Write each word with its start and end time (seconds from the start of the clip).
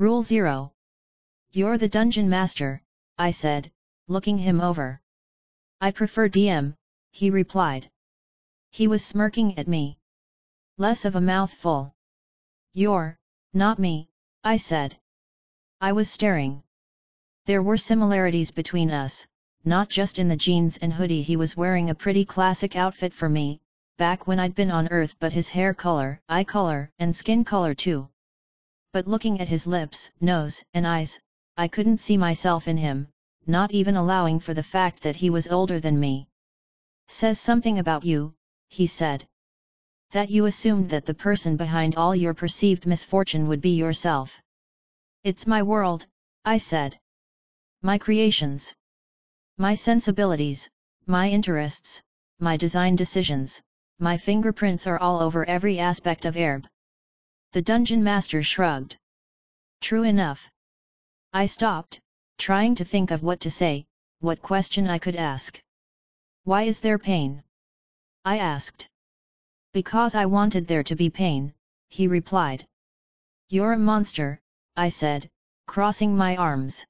Rule 0.00 0.22
0. 0.22 0.72
You're 1.52 1.76
the 1.76 1.86
dungeon 1.86 2.30
master, 2.30 2.82
I 3.18 3.32
said, 3.32 3.70
looking 4.08 4.38
him 4.38 4.58
over. 4.58 5.02
I 5.78 5.90
prefer 5.90 6.26
DM, 6.26 6.74
he 7.10 7.28
replied. 7.28 7.90
He 8.70 8.88
was 8.88 9.04
smirking 9.04 9.58
at 9.58 9.68
me. 9.68 9.98
Less 10.78 11.04
of 11.04 11.16
a 11.16 11.20
mouthful. 11.20 11.94
You're, 12.72 13.18
not 13.52 13.78
me, 13.78 14.08
I 14.42 14.56
said. 14.56 14.96
I 15.82 15.92
was 15.92 16.10
staring. 16.10 16.62
There 17.44 17.62
were 17.62 17.76
similarities 17.76 18.50
between 18.50 18.90
us, 18.90 19.26
not 19.66 19.90
just 19.90 20.18
in 20.18 20.28
the 20.28 20.42
jeans 20.46 20.78
and 20.78 20.94
hoodie 20.94 21.20
he 21.20 21.36
was 21.36 21.58
wearing 21.58 21.90
a 21.90 21.94
pretty 21.94 22.24
classic 22.24 22.74
outfit 22.74 23.12
for 23.12 23.28
me, 23.28 23.60
back 23.98 24.26
when 24.26 24.40
I'd 24.40 24.54
been 24.54 24.70
on 24.70 24.88
Earth 24.88 25.14
but 25.20 25.34
his 25.34 25.50
hair 25.50 25.74
color, 25.74 26.22
eye 26.26 26.44
color, 26.44 26.90
and 26.98 27.14
skin 27.14 27.44
color 27.44 27.74
too. 27.74 28.08
But 28.92 29.06
looking 29.06 29.40
at 29.40 29.48
his 29.48 29.68
lips, 29.68 30.10
nose, 30.20 30.64
and 30.74 30.84
eyes, 30.84 31.20
I 31.56 31.68
couldn't 31.68 31.98
see 31.98 32.16
myself 32.16 32.66
in 32.66 32.76
him, 32.76 33.06
not 33.46 33.70
even 33.70 33.94
allowing 33.96 34.40
for 34.40 34.52
the 34.52 34.64
fact 34.64 35.02
that 35.04 35.14
he 35.16 35.30
was 35.30 35.46
older 35.46 35.78
than 35.78 36.00
me. 36.00 36.26
Says 37.06 37.38
something 37.38 37.78
about 37.78 38.04
you, 38.04 38.34
he 38.68 38.88
said. 38.88 39.28
That 40.10 40.28
you 40.28 40.46
assumed 40.46 40.90
that 40.90 41.06
the 41.06 41.14
person 41.14 41.56
behind 41.56 41.94
all 41.94 42.16
your 42.16 42.34
perceived 42.34 42.84
misfortune 42.84 43.46
would 43.46 43.60
be 43.60 43.76
yourself. 43.76 44.42
It's 45.22 45.46
my 45.46 45.62
world, 45.62 46.08
I 46.44 46.58
said. 46.58 46.98
My 47.82 47.96
creations. 47.96 48.76
My 49.56 49.76
sensibilities, 49.76 50.68
my 51.06 51.28
interests, 51.28 52.02
my 52.40 52.56
design 52.56 52.96
decisions, 52.96 53.62
my 54.00 54.18
fingerprints 54.18 54.88
are 54.88 54.98
all 54.98 55.20
over 55.20 55.44
every 55.44 55.78
aspect 55.78 56.24
of 56.24 56.34
Aerb. 56.34 56.66
The 57.52 57.62
dungeon 57.62 58.04
master 58.04 58.44
shrugged. 58.44 58.96
True 59.80 60.04
enough. 60.04 60.48
I 61.32 61.46
stopped, 61.46 62.00
trying 62.38 62.76
to 62.76 62.84
think 62.84 63.10
of 63.10 63.24
what 63.24 63.40
to 63.40 63.50
say, 63.50 63.86
what 64.20 64.40
question 64.40 64.86
I 64.86 64.98
could 65.00 65.16
ask. 65.16 65.60
Why 66.44 66.62
is 66.62 66.78
there 66.78 66.98
pain? 66.98 67.42
I 68.24 68.38
asked. 68.38 68.88
Because 69.72 70.14
I 70.14 70.26
wanted 70.26 70.68
there 70.68 70.84
to 70.84 70.94
be 70.94 71.10
pain, 71.10 71.52
he 71.88 72.06
replied. 72.06 72.68
You're 73.48 73.72
a 73.72 73.78
monster, 73.78 74.40
I 74.76 74.88
said, 74.88 75.28
crossing 75.66 76.16
my 76.16 76.36
arms. 76.36 76.86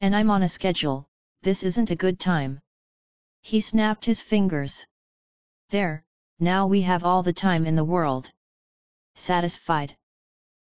And 0.00 0.14
I'm 0.14 0.30
on 0.30 0.44
a 0.44 0.48
schedule, 0.48 1.08
this 1.42 1.64
isn't 1.64 1.90
a 1.90 1.96
good 1.96 2.20
time. 2.20 2.60
He 3.40 3.60
snapped 3.60 4.04
his 4.04 4.20
fingers. 4.20 4.86
There, 5.70 6.04
now 6.38 6.68
we 6.68 6.82
have 6.82 7.02
all 7.02 7.24
the 7.24 7.32
time 7.32 7.66
in 7.66 7.74
the 7.74 7.84
world. 7.84 8.32
Satisfied? 9.14 9.96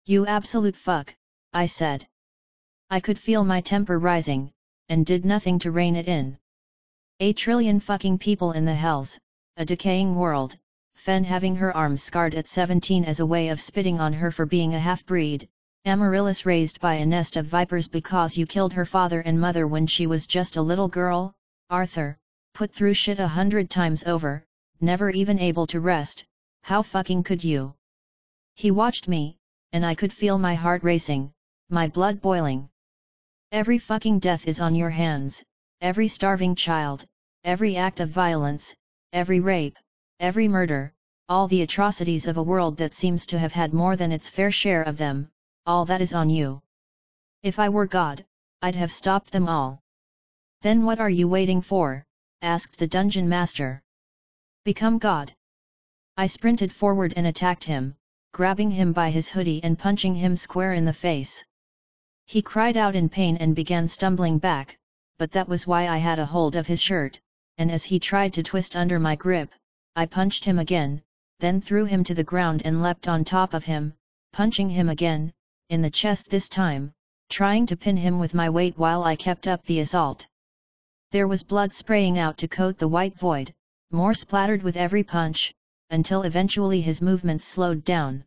You 0.06 0.26
absolute 0.26 0.76
fuck, 0.76 1.16
I 1.54 1.66
said. 1.66 2.08
I 2.90 3.00
could 3.00 3.20
feel 3.20 3.44
my 3.44 3.62
temper 3.62 4.00
rising, 4.00 4.52
and 4.88 5.06
did 5.06 5.26
nothing 5.26 5.59
to 5.59 5.72
rein 5.72 5.95
it 5.95 6.08
in. 6.08 6.40
A 7.20 7.34
trillion 7.34 7.80
fucking 7.80 8.17
people 8.17 8.54
in 8.54 8.66
the 8.66 8.73
hells, 8.73 9.20
a 9.58 9.66
decaying 9.66 10.16
world, 10.16 10.58
Fenn 10.95 11.23
having 11.23 11.56
her 11.56 11.76
arms 11.76 12.02
scarred 12.02 12.36
at 12.36 12.48
17 12.48 13.06
as 13.06 13.20
a 13.20 13.26
way 13.26 13.50
of 13.50 13.62
spitting 13.62 14.00
on 14.00 14.14
her 14.14 14.32
for 14.32 14.45
being 14.45 14.73
a 14.73 14.80
half-breed, 14.80 15.48
Amaryllis 15.86 16.45
raised 16.45 16.80
by 16.80 16.95
a 16.95 17.06
nest 17.06 17.36
of 17.36 17.45
vipers 17.45 17.88
because 17.88 18.38
you 18.38 18.45
killed 18.45 18.73
her 18.73 18.86
father 18.86 19.22
and 19.22 19.40
mother 19.40 19.67
when 19.67 19.88
she 19.88 20.08
was 20.08 20.28
just 20.28 20.56
a 20.56 20.62
little 20.62 20.88
girl, 20.88 21.34
Arthur, 21.70 22.17
put 22.54 22.73
through 22.73 22.94
shit 22.94 23.20
a 23.20 23.28
hundred 23.28 23.70
times 23.70 24.04
over, 24.06 24.45
never 24.82 25.10
even 25.10 25.40
able 25.40 25.67
to 25.67 25.80
rest, 25.80 26.26
how 26.64 26.82
fucking 26.82 27.23
could 27.23 27.44
you? 27.44 27.73
He 28.59 28.71
watched 28.71 29.07
me, 29.07 29.38
and 29.71 29.85
I 29.85 29.95
could 29.95 30.11
feel 30.11 30.38
my 30.38 30.53
heart 30.53 30.83
racing, 30.83 31.31
my 31.69 31.88
blood 31.88 32.19
boiling. 32.19 32.69
Every 33.53 33.79
fucking 33.79 34.19
death 34.19 34.49
is 34.49 34.59
on 34.59 34.75
your 34.75 34.89
hands, 34.89 35.45
every 35.79 36.09
starving 36.09 36.55
child, 36.55 37.05
every 37.45 37.77
act 37.77 38.02
of 38.02 38.09
violence, 38.09 38.75
every 39.13 39.39
rape, 39.39 39.77
every 40.19 40.49
murder, 40.49 40.93
all 41.30 41.48
the 41.48 41.61
atrocities 41.61 42.27
of 42.27 42.36
a 42.36 42.43
world 42.43 42.75
that 42.75 42.93
seems 42.93 43.25
to 43.27 43.39
have 43.39 43.53
had 43.53 43.73
more 43.73 43.95
than 43.95 44.11
its 44.11 44.27
fair 44.27 44.52
share 44.52 44.83
of 44.83 44.98
them, 44.98 45.31
all 45.65 45.86
that 45.86 46.02
is 46.02 46.14
on 46.14 46.30
you. 46.30 46.61
If 47.43 47.59
I 47.59 47.69
were 47.69 47.87
God, 47.87 48.25
I'd 48.61 48.75
have 48.75 48.92
stopped 48.92 49.31
them 49.31 49.48
all. 49.48 49.80
Then 50.64 50.83
what 50.83 50.99
are 50.99 51.09
you 51.09 51.30
waiting 51.30 51.61
for? 51.61 52.03
asked 52.42 52.77
the 52.77 52.87
dungeon 52.87 53.30
master. 53.30 53.81
Become 54.65 54.98
God. 54.98 55.33
I 56.17 56.27
sprinted 56.27 56.73
forward 56.73 57.14
and 57.15 57.25
attacked 57.25 57.64
him, 57.64 57.95
grabbing 58.32 58.72
him 58.72 58.94
by 58.94 59.10
his 59.10 59.30
hoodie 59.30 59.62
and 59.64 59.78
punching 59.78 60.16
him 60.16 60.38
square 60.38 60.73
in 60.73 60.86
the 60.86 60.94
face. 60.94 61.44
He 62.26 62.42
cried 62.42 62.78
out 62.78 62.95
in 62.95 63.10
pain 63.10 63.38
and 63.38 63.56
began 63.56 63.88
stumbling 63.88 64.38
back, 64.38 64.78
but 65.17 65.32
that 65.32 65.50
was 65.50 65.67
why 65.67 65.88
I 65.88 65.98
had 65.98 66.20
a 66.20 66.26
hold 66.26 66.56
of 66.56 66.67
his 66.67 66.82
shirt, 66.82 67.20
and 67.58 67.70
as 67.70 67.84
he 67.84 68.00
tried 68.00 68.34
to 68.34 68.44
twist 68.44 68.76
under 68.76 69.00
my 69.00 69.16
grip, 69.16 69.52
I 69.95 70.06
punched 70.06 70.45
him 70.45 70.60
again, 70.60 71.02
then 71.40 71.60
threw 71.60 71.86
him 71.86 72.04
to 72.06 72.14
the 72.14 72.23
ground 72.23 72.62
and 72.64 72.82
leapt 72.82 73.08
on 73.08 73.23
top 73.23 73.54
of 73.54 73.66
him, 73.66 73.94
punching 74.32 74.70
him 74.70 74.90
again, 74.90 75.34
in 75.70 75.82
the 75.82 75.90
chest 75.90 76.30
this 76.30 76.48
time, 76.48 76.94
trying 77.30 77.66
to 77.66 77.76
pin 77.76 77.98
him 77.98 78.20
with 78.20 78.34
my 78.34 78.50
weight 78.50 78.78
while 78.78 79.04
I 79.04 79.16
kept 79.16 79.48
up 79.48 79.66
the 79.66 79.80
assault. 79.80 80.28
There 81.11 81.28
was 81.28 81.44
blood 81.44 81.73
spraying 81.73 82.17
out 82.17 82.38
to 82.38 82.48
coat 82.48 82.78
the 82.78 82.88
white 82.88 83.17
void, 83.17 83.54
more 83.92 84.14
splattered 84.14 84.64
with 84.64 84.78
every 84.78 85.04
punch, 85.04 85.54
until 85.89 86.23
eventually 86.23 86.82
his 86.82 87.02
movements 87.02 87.45
slowed 87.45 87.83
down. 87.83 88.23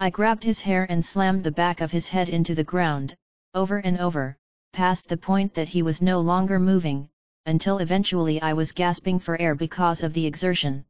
I 0.00 0.10
grabbed 0.10 0.44
his 0.44 0.60
hair 0.60 0.86
and 0.90 1.04
slammed 1.04 1.44
the 1.44 1.50
back 1.50 1.80
of 1.80 1.92
his 1.92 2.08
head 2.08 2.28
into 2.28 2.54
the 2.54 2.64
ground, 2.64 3.14
over 3.54 3.78
and 3.78 3.98
over, 3.98 4.36
past 4.72 5.08
the 5.08 5.16
point 5.16 5.54
that 5.54 5.68
he 5.68 5.82
was 5.82 6.02
no 6.02 6.20
longer 6.20 6.58
moving, 6.58 7.08
until 7.46 7.78
eventually 7.78 8.40
I 8.40 8.52
was 8.52 8.72
gasping 8.72 9.18
for 9.18 9.40
air 9.40 9.54
because 9.54 10.02
of 10.02 10.12
the 10.12 10.26
exertion. 10.26 10.84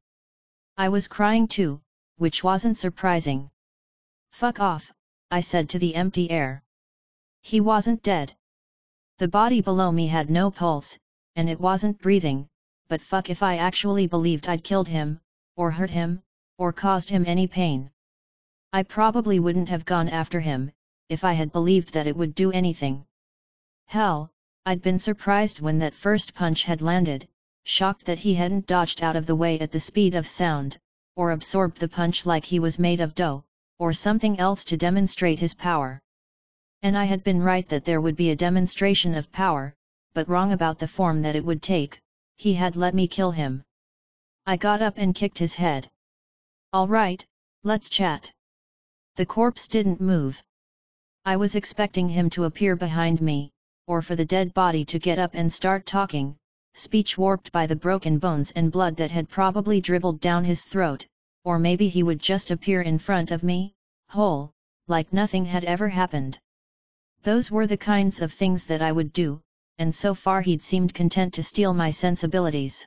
I 0.76 0.88
was 0.88 1.08
crying 1.08 1.48
too, 1.48 1.80
which 2.16 2.44
wasn't 2.44 2.78
surprising. 2.78 3.50
Fuck 4.30 4.60
off, 4.60 4.92
I 5.30 5.40
said 5.40 5.68
to 5.70 5.78
the 5.78 5.94
empty 5.94 6.30
air. 6.30 6.62
He 7.42 7.60
wasn't 7.60 8.02
dead. 8.02 8.34
The 9.18 9.28
body 9.28 9.60
below 9.60 9.90
me 9.90 10.06
had 10.06 10.30
no 10.30 10.50
pulse, 10.50 10.98
and 11.36 11.48
it 11.48 11.60
wasn't 11.60 12.00
breathing, 12.00 12.48
but 12.88 13.00
fuck 13.00 13.30
if 13.30 13.42
I 13.42 13.56
actually 13.56 14.06
believed 14.06 14.48
I'd 14.48 14.64
killed 14.64 14.88
him, 14.88 15.20
or 15.56 15.70
hurt 15.70 15.90
him, 15.90 16.22
or 16.58 16.72
caused 16.72 17.08
him 17.08 17.24
any 17.26 17.46
pain. 17.46 17.90
I 18.72 18.82
probably 18.82 19.38
wouldn't 19.38 19.68
have 19.68 19.84
gone 19.84 20.08
after 20.08 20.40
him, 20.40 20.72
if 21.08 21.24
I 21.24 21.34
had 21.34 21.52
believed 21.52 21.92
that 21.92 22.06
it 22.06 22.16
would 22.16 22.34
do 22.34 22.50
anything. 22.52 23.04
Hell, 23.86 24.30
I'd 24.64 24.80
been 24.80 24.98
surprised 24.98 25.60
when 25.60 25.78
that 25.80 25.94
first 25.94 26.34
punch 26.34 26.62
had 26.62 26.80
landed, 26.80 27.28
shocked 27.64 28.06
that 28.06 28.20
he 28.20 28.34
hadn't 28.34 28.66
dodged 28.66 29.02
out 29.02 29.16
of 29.16 29.26
the 29.26 29.36
way 29.36 29.60
at 29.60 29.72
the 29.72 29.80
speed 29.80 30.14
of 30.14 30.26
sound, 30.26 30.78
or 31.16 31.32
absorbed 31.32 31.78
the 31.78 31.88
punch 31.88 32.24
like 32.24 32.44
he 32.44 32.58
was 32.58 32.78
made 32.78 33.00
of 33.00 33.14
dough, 33.14 33.44
or 33.78 33.92
something 33.92 34.38
else 34.38 34.64
to 34.64 34.76
demonstrate 34.76 35.38
his 35.38 35.54
power. 35.54 36.00
And 36.82 36.96
I 36.96 37.04
had 37.04 37.22
been 37.22 37.42
right 37.42 37.68
that 37.68 37.84
there 37.84 38.00
would 38.00 38.16
be 38.16 38.30
a 38.30 38.36
demonstration 38.36 39.14
of 39.14 39.30
power, 39.32 39.74
but 40.14 40.28
wrong 40.28 40.52
about 40.52 40.78
the 40.78 40.88
form 40.88 41.22
that 41.22 41.36
it 41.36 41.44
would 41.44 41.62
take, 41.62 42.00
he 42.36 42.54
had 42.54 42.76
let 42.76 42.94
me 42.94 43.06
kill 43.06 43.32
him. 43.32 43.62
I 44.44 44.56
got 44.56 44.82
up 44.82 44.94
and 44.96 45.14
kicked 45.14 45.38
his 45.38 45.54
head. 45.54 45.88
Alright, 46.74 47.24
let's 47.62 47.88
chat. 47.88 48.32
The 49.14 49.24
corpse 49.24 49.68
didn't 49.68 50.00
move. 50.00 50.42
I 51.24 51.36
was 51.36 51.54
expecting 51.54 52.08
him 52.08 52.28
to 52.30 52.44
appear 52.44 52.74
behind 52.74 53.20
me, 53.20 53.52
or 53.86 54.02
for 54.02 54.16
the 54.16 54.24
dead 54.24 54.52
body 54.52 54.84
to 54.86 54.98
get 54.98 55.20
up 55.20 55.34
and 55.34 55.52
start 55.52 55.86
talking, 55.86 56.36
speech 56.74 57.16
warped 57.16 57.52
by 57.52 57.68
the 57.68 57.76
broken 57.76 58.18
bones 58.18 58.50
and 58.50 58.72
blood 58.72 58.96
that 58.96 59.12
had 59.12 59.28
probably 59.28 59.80
dribbled 59.80 60.20
down 60.20 60.42
his 60.42 60.64
throat, 60.64 61.06
or 61.44 61.60
maybe 61.60 61.88
he 61.88 62.02
would 62.02 62.18
just 62.18 62.50
appear 62.50 62.82
in 62.82 62.98
front 62.98 63.30
of 63.30 63.44
me, 63.44 63.72
whole, 64.08 64.50
like 64.88 65.12
nothing 65.12 65.44
had 65.44 65.62
ever 65.64 65.88
happened. 65.88 66.36
Those 67.22 67.52
were 67.52 67.68
the 67.68 67.76
kinds 67.76 68.20
of 68.20 68.32
things 68.32 68.66
that 68.66 68.82
I 68.82 68.90
would 68.90 69.12
do, 69.12 69.40
and 69.78 69.94
so 69.94 70.14
far 70.14 70.42
he'd 70.42 70.62
seemed 70.62 70.94
content 70.94 71.32
to 71.34 71.44
steal 71.44 71.72
my 71.72 71.92
sensibilities. 71.92 72.84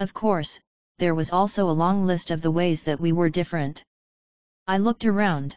Of 0.00 0.14
course, 0.14 0.60
there 0.98 1.14
was 1.14 1.30
also 1.30 1.68
a 1.68 1.80
long 1.84 2.06
list 2.06 2.30
of 2.30 2.42
the 2.42 2.50
ways 2.50 2.82
that 2.84 3.00
we 3.00 3.12
were 3.12 3.28
different. 3.28 3.82
I 4.66 4.78
looked 4.78 5.04
around. 5.04 5.56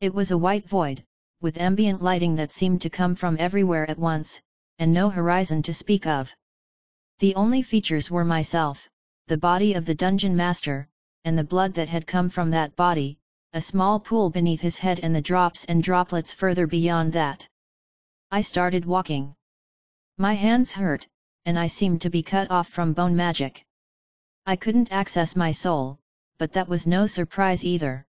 It 0.00 0.14
was 0.14 0.30
a 0.30 0.38
white 0.38 0.68
void, 0.68 1.04
with 1.40 1.58
ambient 1.58 2.02
lighting 2.02 2.36
that 2.36 2.52
seemed 2.52 2.80
to 2.82 2.90
come 2.90 3.14
from 3.14 3.36
everywhere 3.38 3.88
at 3.90 3.98
once, 3.98 4.40
and 4.78 4.92
no 4.92 5.10
horizon 5.10 5.62
to 5.62 5.72
speak 5.72 6.06
of. 6.06 6.34
The 7.18 7.34
only 7.34 7.62
features 7.62 8.10
were 8.10 8.24
myself, 8.24 8.88
the 9.26 9.36
body 9.36 9.74
of 9.74 9.84
the 9.84 9.94
dungeon 9.94 10.36
master, 10.36 10.88
and 11.24 11.38
the 11.38 11.44
blood 11.44 11.74
that 11.74 11.88
had 11.88 12.06
come 12.06 12.30
from 12.30 12.50
that 12.50 12.76
body, 12.76 13.18
a 13.52 13.60
small 13.60 14.00
pool 14.00 14.30
beneath 14.30 14.60
his 14.60 14.78
head 14.78 15.00
and 15.02 15.14
the 15.14 15.20
drops 15.20 15.64
and 15.66 15.82
droplets 15.82 16.32
further 16.32 16.66
beyond 16.66 17.12
that. 17.12 17.48
I 18.30 18.42
started 18.42 18.84
walking. 18.84 19.34
My 20.18 20.34
hands 20.34 20.72
hurt, 20.72 21.06
and 21.44 21.58
I 21.58 21.66
seemed 21.66 22.00
to 22.02 22.10
be 22.10 22.22
cut 22.22 22.50
off 22.50 22.68
from 22.68 22.92
bone 22.92 23.14
magic. 23.14 23.64
I 24.44 24.56
couldn't 24.56 24.90
access 24.90 25.36
my 25.36 25.52
soul, 25.52 26.00
but 26.36 26.52
that 26.54 26.68
was 26.68 26.84
no 26.84 27.06
surprise 27.06 27.64
either. 27.64 28.04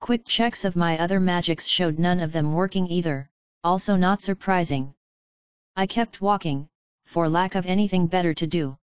Quick 0.00 0.26
checks 0.26 0.66
of 0.66 0.76
my 0.76 0.98
other 0.98 1.18
magics 1.18 1.66
showed 1.66 1.98
none 1.98 2.20
of 2.20 2.30
them 2.30 2.52
working 2.52 2.86
either, 2.88 3.30
also 3.64 3.96
not 3.96 4.20
surprising. 4.20 4.92
I 5.74 5.86
kept 5.86 6.20
walking, 6.20 6.68
for 7.06 7.26
lack 7.26 7.54
of 7.54 7.64
anything 7.64 8.06
better 8.06 8.34
to 8.34 8.46
do. 8.46 8.76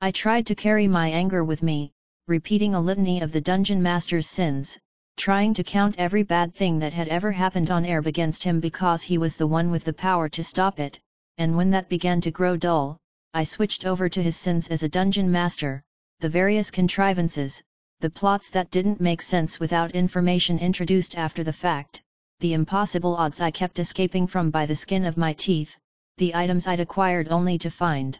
I 0.00 0.12
tried 0.12 0.46
to 0.46 0.54
carry 0.54 0.86
my 0.86 1.08
anger 1.08 1.42
with 1.42 1.64
me, 1.64 1.92
repeating 2.28 2.76
a 2.76 2.80
litany 2.80 3.20
of 3.20 3.32
the 3.32 3.40
dungeon 3.40 3.82
master's 3.82 4.28
sins, 4.28 4.78
trying 5.16 5.52
to 5.54 5.64
count 5.64 5.98
every 5.98 6.22
bad 6.22 6.54
thing 6.54 6.78
that 6.78 6.94
had 6.94 7.08
ever 7.08 7.32
happened 7.32 7.72
on 7.72 7.84
Aerb 7.84 8.06
against 8.06 8.44
him 8.44 8.60
because 8.60 9.02
he 9.02 9.18
was 9.18 9.36
the 9.36 9.48
one 9.48 9.72
with 9.72 9.82
the 9.82 9.92
power 9.92 10.28
to 10.28 10.44
stop 10.44 10.78
it, 10.78 11.00
and 11.38 11.56
when 11.56 11.70
that 11.70 11.88
began 11.88 12.20
to 12.20 12.30
grow 12.30 12.56
dull, 12.56 12.98
I 13.34 13.42
switched 13.42 13.84
over 13.84 14.08
to 14.08 14.22
his 14.22 14.36
sins 14.36 14.68
as 14.68 14.84
a 14.84 14.88
dungeon 14.88 15.30
master, 15.32 15.82
the 16.20 16.28
various 16.28 16.70
contrivances, 16.70 17.62
the 18.00 18.10
plots 18.10 18.50
that 18.50 18.70
didn't 18.70 19.00
make 19.00 19.22
sense 19.22 19.60
without 19.60 19.92
information 19.92 20.58
introduced 20.58 21.16
after 21.16 21.44
the 21.44 21.52
fact, 21.52 22.02
the 22.40 22.54
impossible 22.54 23.14
odds 23.14 23.40
I 23.40 23.52
kept 23.52 23.78
escaping 23.78 24.26
from 24.26 24.50
by 24.50 24.66
the 24.66 24.74
skin 24.74 25.04
of 25.04 25.16
my 25.16 25.32
teeth, 25.32 25.78
the 26.16 26.34
items 26.34 26.66
I'd 26.66 26.80
acquired 26.80 27.28
only 27.28 27.56
to 27.58 27.70
find 27.70 28.18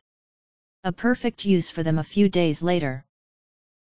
a 0.85 0.93
perfect 0.93 1.45
use 1.45 1.71
for 1.71 1.83
them 1.83 1.99
a 1.99 2.05
few 2.05 2.29
days 2.29 2.63
later. 2.63 3.05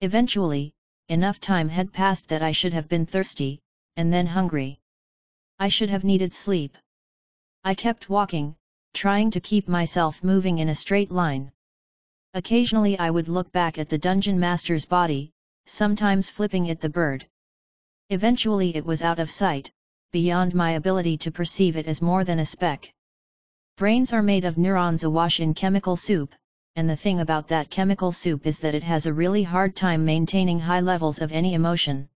Eventually, 0.00 0.72
enough 1.08 1.40
time 1.40 1.68
had 1.68 1.92
passed 1.92 2.28
that 2.28 2.42
I 2.42 2.52
should 2.52 2.72
have 2.72 2.88
been 2.88 3.06
thirsty, 3.06 3.60
and 3.96 4.12
then 4.12 4.26
hungry. 4.26 4.78
I 5.58 5.68
should 5.68 5.90
have 5.90 6.04
needed 6.04 6.32
sleep. 6.32 6.78
I 7.64 7.74
kept 7.74 8.08
walking, 8.08 8.54
trying 8.92 9.32
to 9.32 9.40
keep 9.40 9.66
myself 9.66 10.22
moving 10.22 10.60
in 10.60 10.68
a 10.68 10.74
straight 10.74 11.10
line. 11.10 11.50
Occasionally 12.36 12.98
I 12.98 13.10
would 13.10 13.28
look 13.28 13.52
back 13.52 13.78
at 13.78 13.88
the 13.88 13.96
dungeon 13.96 14.40
master's 14.40 14.84
body, 14.84 15.30
sometimes 15.66 16.30
flipping 16.30 16.68
at 16.68 16.80
the 16.80 16.88
bird. 16.88 17.24
Eventually 18.10 18.74
it 18.74 18.84
was 18.84 19.02
out 19.02 19.20
of 19.20 19.30
sight, 19.30 19.70
beyond 20.10 20.52
my 20.52 20.72
ability 20.72 21.16
to 21.18 21.30
perceive 21.30 21.76
it 21.76 21.86
as 21.86 22.02
more 22.02 22.24
than 22.24 22.40
a 22.40 22.44
speck. 22.44 22.92
Brains 23.76 24.12
are 24.12 24.20
made 24.22 24.44
of 24.44 24.58
neurons 24.58 25.04
awash 25.04 25.38
in 25.38 25.54
chemical 25.54 25.96
soup, 25.96 26.34
and 26.74 26.90
the 26.90 26.96
thing 26.96 27.20
about 27.20 27.46
that 27.46 27.70
chemical 27.70 28.10
soup 28.10 28.48
is 28.48 28.58
that 28.58 28.74
it 28.74 28.82
has 28.82 29.06
a 29.06 29.14
really 29.14 29.44
hard 29.44 29.76
time 29.76 30.04
maintaining 30.04 30.58
high 30.58 30.80
levels 30.80 31.20
of 31.20 31.30
any 31.30 31.54
emotion. 31.54 32.08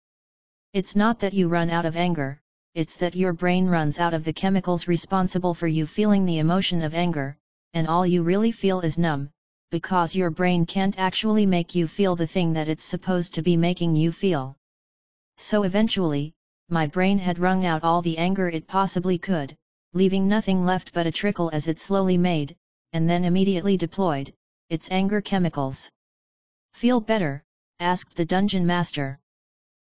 It's 0.74 0.96
not 0.96 1.20
that 1.20 1.36
you 1.36 1.48
run 1.48 1.70
out 1.70 1.86
of 1.86 1.96
anger, 1.96 2.42
it's 2.74 2.98
that 2.98 3.16
your 3.16 3.34
brain 3.34 3.68
runs 3.68 4.00
out 4.00 4.16
of 4.16 4.24
the 4.24 4.34
chemicals 4.34 4.88
responsible 4.88 5.54
for 5.54 5.68
you 5.68 5.86
feeling 5.86 6.26
the 6.26 6.40
emotion 6.40 6.82
of 6.82 6.96
anger, 6.96 7.38
and 7.76 7.88
all 7.88 8.06
you 8.06 8.24
really 8.24 8.52
feel 8.52 8.82
is 8.82 8.98
numb, 8.98 9.30
because 9.70 10.16
your 10.16 10.30
brain 10.30 10.66
can't 10.66 10.98
actually 10.98 11.46
make 11.46 11.76
you 11.76 11.88
feel 11.88 12.16
the 12.16 12.26
thing 12.26 12.54
that 12.54 12.70
it's 12.70 12.86
supposed 12.86 13.34
to 13.34 13.42
be 13.42 13.58
making 13.58 13.96
you 13.96 14.12
feel. 14.12 14.56
So 15.38 15.64
eventually, 15.64 16.34
my 16.70 16.88
brain 16.88 17.18
had 17.18 17.38
wrung 17.38 17.66
out 17.66 17.84
all 17.84 18.02
the 18.02 18.18
anger 18.18 18.48
it 18.50 18.68
possibly 18.68 19.18
could, 19.18 19.58
leaving 19.94 20.28
nothing 20.28 20.66
left 20.66 20.94
but 20.94 21.06
a 21.06 21.12
trickle 21.12 21.50
as 21.52 21.68
it 21.68 21.80
slowly 21.80 22.18
made, 22.18 22.56
and 22.94 23.10
then 23.10 23.26
immediately 23.26 23.76
deployed, 23.76 24.34
its 24.70 24.90
anger 24.90 25.20
chemicals. 25.20 25.92
Feel 26.74 27.02
better? 27.02 27.44
asked 27.80 28.16
the 28.16 28.26
dungeon 28.26 28.66
master. 28.66 29.20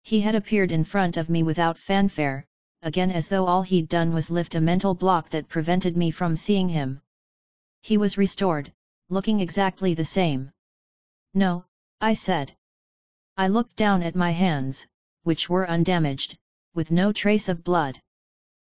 He 0.03 0.19
had 0.19 0.35
appeared 0.35 0.71
in 0.71 0.83
front 0.83 1.15
of 1.15 1.29
me 1.29 1.43
without 1.43 1.77
fanfare, 1.77 2.45
again 2.81 3.11
as 3.11 3.27
though 3.27 3.45
all 3.45 3.61
he'd 3.61 3.87
done 3.87 4.11
was 4.11 4.29
lift 4.29 4.55
a 4.55 4.61
mental 4.61 4.95
block 4.95 5.29
that 5.29 5.47
prevented 5.47 5.95
me 5.95 6.11
from 6.11 6.35
seeing 6.35 6.67
him. 6.67 7.01
He 7.81 7.97
was 7.97 8.17
restored, 8.17 8.73
looking 9.11 9.41
exactly 9.41 9.93
the 9.93 10.05
same. 10.05 10.49
No, 11.33 11.65
I 11.99 12.13
said. 12.13 12.55
I 13.35 13.49
looked 13.49 13.75
down 13.75 14.03
at 14.03 14.15
my 14.15 14.31
hands, 14.31 14.87
which 15.23 15.49
were 15.49 15.69
undamaged, 15.69 16.37
with 16.73 16.91
no 16.91 17.11
trace 17.11 17.49
of 17.49 17.63
blood. 17.63 18.01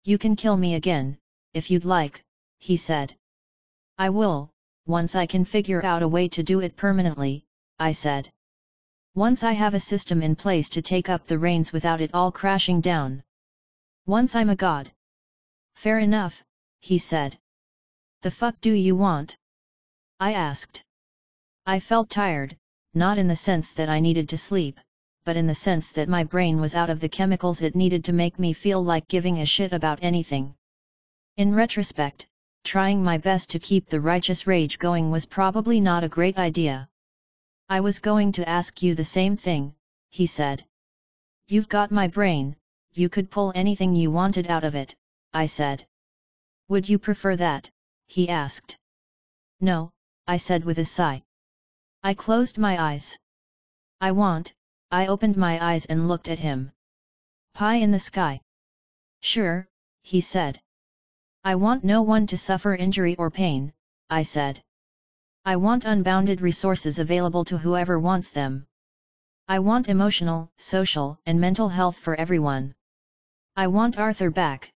You 0.05 0.17
can 0.17 0.37
kill 0.37 0.55
me 0.55 0.75
again, 0.75 1.17
if 1.53 1.69
you'd 1.69 1.83
like, 1.83 2.23
he 2.59 2.77
said. 2.77 3.13
I 3.97 4.09
will, 4.09 4.51
once 4.85 5.15
I 5.15 5.25
can 5.25 5.43
figure 5.43 5.83
out 5.83 6.01
a 6.01 6.07
way 6.07 6.29
to 6.29 6.43
do 6.43 6.61
it 6.61 6.77
permanently, 6.77 7.43
I 7.77 7.91
said. 7.91 8.31
Once 9.13 9.43
I 9.43 9.51
have 9.51 9.73
a 9.73 9.81
system 9.81 10.23
in 10.23 10.37
place 10.37 10.69
to 10.69 10.81
take 10.81 11.09
up 11.09 11.27
the 11.27 11.39
reins 11.39 11.73
without 11.73 11.99
it 11.99 12.13
all 12.13 12.31
crashing 12.31 12.79
down. 12.79 13.21
Once 14.05 14.33
I'm 14.33 14.49
a 14.49 14.55
god. 14.55 14.93
Fair 15.75 15.99
enough, 15.99 16.41
he 16.79 16.97
said. 16.97 17.37
The 18.21 18.31
fuck 18.31 18.61
do 18.61 18.71
you 18.71 18.95
want? 18.95 19.35
I 20.21 20.33
asked. 20.33 20.83
I 21.65 21.79
felt 21.79 22.11
tired, 22.11 22.55
not 22.93 23.17
in 23.17 23.27
the 23.27 23.35
sense 23.35 23.71
that 23.73 23.89
I 23.89 23.99
needed 23.99 24.29
to 24.29 24.37
sleep, 24.37 24.79
but 25.23 25.35
in 25.35 25.47
the 25.47 25.55
sense 25.55 25.89
that 25.93 26.07
my 26.07 26.23
brain 26.23 26.61
was 26.61 26.75
out 26.75 26.91
of 26.91 26.99
the 26.99 27.09
chemicals 27.09 27.63
it 27.63 27.75
needed 27.75 28.05
to 28.05 28.13
make 28.13 28.37
me 28.37 28.53
feel 28.53 28.83
like 28.83 29.07
giving 29.07 29.39
a 29.39 29.47
shit 29.47 29.73
about 29.73 29.97
anything. 30.03 30.53
In 31.37 31.55
retrospect, 31.55 32.27
trying 32.63 33.03
my 33.03 33.17
best 33.17 33.49
to 33.49 33.57
keep 33.57 33.89
the 33.89 33.99
righteous 33.99 34.45
rage 34.45 34.77
going 34.77 35.09
was 35.09 35.25
probably 35.25 35.79
not 35.79 36.03
a 36.03 36.15
great 36.17 36.37
idea. 36.37 36.87
I 37.67 37.79
was 37.79 37.97
going 37.97 38.31
to 38.33 38.47
ask 38.47 38.83
you 38.83 38.93
the 38.93 39.03
same 39.03 39.37
thing, 39.37 39.73
he 40.11 40.27
said. 40.27 40.63
You've 41.47 41.67
got 41.67 41.89
my 41.89 42.07
brain, 42.07 42.55
you 42.93 43.09
could 43.09 43.31
pull 43.31 43.53
anything 43.55 43.95
you 43.95 44.11
wanted 44.11 44.45
out 44.45 44.65
of 44.65 44.75
it, 44.75 44.95
I 45.33 45.47
said. 45.47 45.87
Would 46.67 46.87
you 46.87 46.99
prefer 46.99 47.35
that? 47.37 47.71
he 48.05 48.29
asked. 48.29 48.77
No, 49.59 49.91
I 50.27 50.37
said 50.37 50.63
with 50.63 50.79
a 50.79 50.85
sigh. 50.85 51.23
I 52.03 52.13
closed 52.13 52.57
my 52.57 52.81
eyes. 52.81 53.17
I 53.99 54.11
want, 54.11 54.53
I 54.89 55.07
opened 55.07 55.37
my 55.37 55.63
eyes 55.63 55.85
and 55.85 56.07
looked 56.07 56.29
at 56.29 56.39
him. 56.39 56.71
Pie 57.53 57.75
in 57.75 57.91
the 57.91 57.99
sky. 57.99 58.41
Sure, 59.21 59.67
he 60.01 60.21
said. 60.21 60.61
I 61.43 61.55
want 61.55 61.83
no 61.83 62.01
one 62.01 62.27
to 62.27 62.37
suffer 62.37 62.75
injury 62.75 63.15
or 63.17 63.29
pain, 63.29 63.73
I 64.09 64.23
said. 64.23 64.63
I 65.43 65.55
want 65.55 65.85
unbounded 65.85 66.41
resources 66.41 66.99
available 66.99 67.45
to 67.45 67.57
whoever 67.57 67.99
wants 67.99 68.29
them. 68.29 68.67
I 69.47 69.59
want 69.59 69.89
emotional, 69.89 70.51
social, 70.57 71.19
and 71.25 71.41
mental 71.41 71.69
health 71.69 71.97
for 71.97 72.15
everyone. 72.15 72.75
I 73.55 73.67
want 73.67 73.97
Arthur 73.97 74.29
back. 74.29 74.71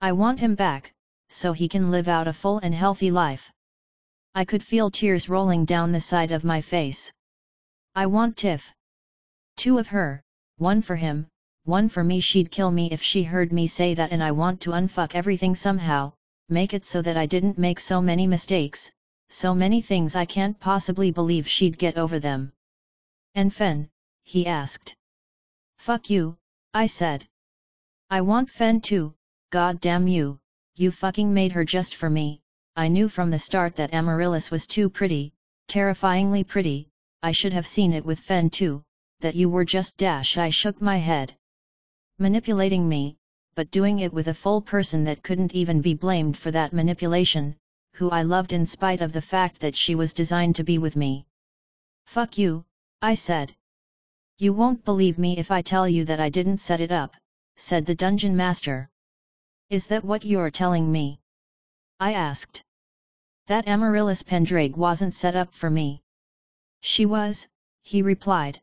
I 0.00 0.12
want 0.12 0.40
him 0.40 0.54
back, 0.54 0.94
so 1.28 1.52
he 1.52 1.68
can 1.68 1.90
live 1.90 2.06
out 2.06 2.28
a 2.28 2.32
full 2.32 2.58
and 2.58 2.74
healthy 2.74 3.10
life. 3.10 3.50
I 4.34 4.44
could 4.44 4.62
feel 4.62 4.90
tears 4.90 5.28
rolling 5.28 5.64
down 5.64 5.92
the 5.92 6.00
side 6.00 6.32
of 6.32 6.44
my 6.44 6.60
face. 6.60 7.12
I 7.94 8.06
want 8.06 8.36
Tiff. 8.36 8.72
Two 9.56 9.78
of 9.78 9.88
her, 9.88 10.22
one 10.56 10.82
for 10.82 10.96
him, 10.96 11.26
one 11.64 11.88
for 11.88 12.04
me 12.04 12.20
she'd 12.20 12.50
kill 12.50 12.70
me 12.70 12.90
if 12.90 13.02
she 13.02 13.22
heard 13.24 13.52
me 13.52 13.66
say 13.66 13.94
that 13.94 14.12
and 14.12 14.22
I 14.22 14.32
want 14.32 14.60
to 14.62 14.70
unfuck 14.70 15.14
everything 15.14 15.54
somehow, 15.54 16.12
make 16.48 16.72
it 16.72 16.84
so 16.84 17.02
that 17.02 17.16
I 17.16 17.26
didn't 17.26 17.58
make 17.58 17.80
so 17.80 18.00
many 18.00 18.26
mistakes, 18.26 18.90
so 19.28 19.54
many 19.54 19.82
things 19.82 20.14
I 20.14 20.24
can't 20.24 20.58
possibly 20.58 21.10
believe 21.10 21.48
she'd 21.48 21.76
get 21.76 21.98
over 21.98 22.18
them. 22.18 22.52
And 23.34 23.52
Fenn, 23.52 23.90
he 24.24 24.46
asked. 24.46 24.94
Fuck 25.78 26.08
you, 26.08 26.36
I 26.72 26.86
said. 26.86 27.26
I 28.10 28.20
want 28.22 28.48
Fenn 28.50 28.80
too, 28.80 29.14
god 29.50 29.80
damn 29.80 30.08
you, 30.08 30.38
you 30.76 30.90
fucking 30.90 31.34
made 31.34 31.52
her 31.52 31.64
just 31.64 31.94
for 31.96 32.08
me, 32.08 32.40
I 32.78 32.86
knew 32.86 33.08
from 33.08 33.30
the 33.32 33.40
start 33.40 33.74
that 33.74 33.92
Amaryllis 33.92 34.52
was 34.52 34.64
too 34.64 34.88
pretty, 34.88 35.32
terrifyingly 35.66 36.44
pretty, 36.44 36.88
I 37.24 37.32
should 37.32 37.52
have 37.52 37.66
seen 37.66 37.92
it 37.92 38.04
with 38.04 38.20
Fenn 38.20 38.50
too, 38.50 38.84
that 39.18 39.34
you 39.34 39.48
were 39.48 39.64
just 39.64 39.96
dash 39.96 40.38
I 40.38 40.50
shook 40.50 40.80
my 40.80 40.98
head 40.98 41.36
manipulating 42.20 42.88
me, 42.88 43.16
but 43.56 43.72
doing 43.72 43.98
it 43.98 44.12
with 44.12 44.28
a 44.28 44.40
full 44.42 44.62
person 44.62 45.02
that 45.02 45.24
couldn't 45.24 45.56
even 45.56 45.80
be 45.80 45.94
blamed 45.94 46.38
for 46.38 46.52
that 46.52 46.72
manipulation, 46.72 47.56
who 47.94 48.10
I 48.10 48.22
loved 48.22 48.52
in 48.52 48.64
spite 48.64 49.02
of 49.02 49.12
the 49.12 49.22
fact 49.22 49.58
that 49.58 49.74
she 49.74 49.96
was 49.96 50.14
designed 50.14 50.54
to 50.54 50.62
be 50.62 50.78
with 50.78 50.94
me. 50.94 51.26
Fuck 52.06 52.38
you, 52.38 52.64
I 53.02 53.14
said. 53.14 53.56
You 54.36 54.52
won't 54.52 54.84
believe 54.84 55.18
me 55.18 55.36
if 55.36 55.50
I 55.50 55.62
tell 55.62 55.88
you 55.88 56.04
that 56.04 56.20
I 56.20 56.28
didn't 56.28 56.58
set 56.58 56.80
it 56.80 56.92
up, 56.92 57.16
said 57.56 57.86
the 57.86 57.96
dungeon 57.96 58.36
master. 58.36 58.88
Is 59.68 59.88
that 59.88 60.04
what 60.04 60.24
you're 60.24 60.52
telling 60.52 60.92
me? 60.92 61.18
I 61.98 62.12
asked. 62.12 62.62
That 63.48 63.68
Amaryllis 63.68 64.22
Penndraig 64.22 64.76
wasn't 64.76 65.14
set 65.14 65.36
up 65.36 65.52
for 65.52 65.68
me. 65.68 66.02
She 66.80 67.04
was, 67.04 67.48
he 67.82 68.00
replied. 68.00 68.62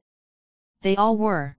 They 0.82 0.96
all 0.96 1.18
were 1.18 1.58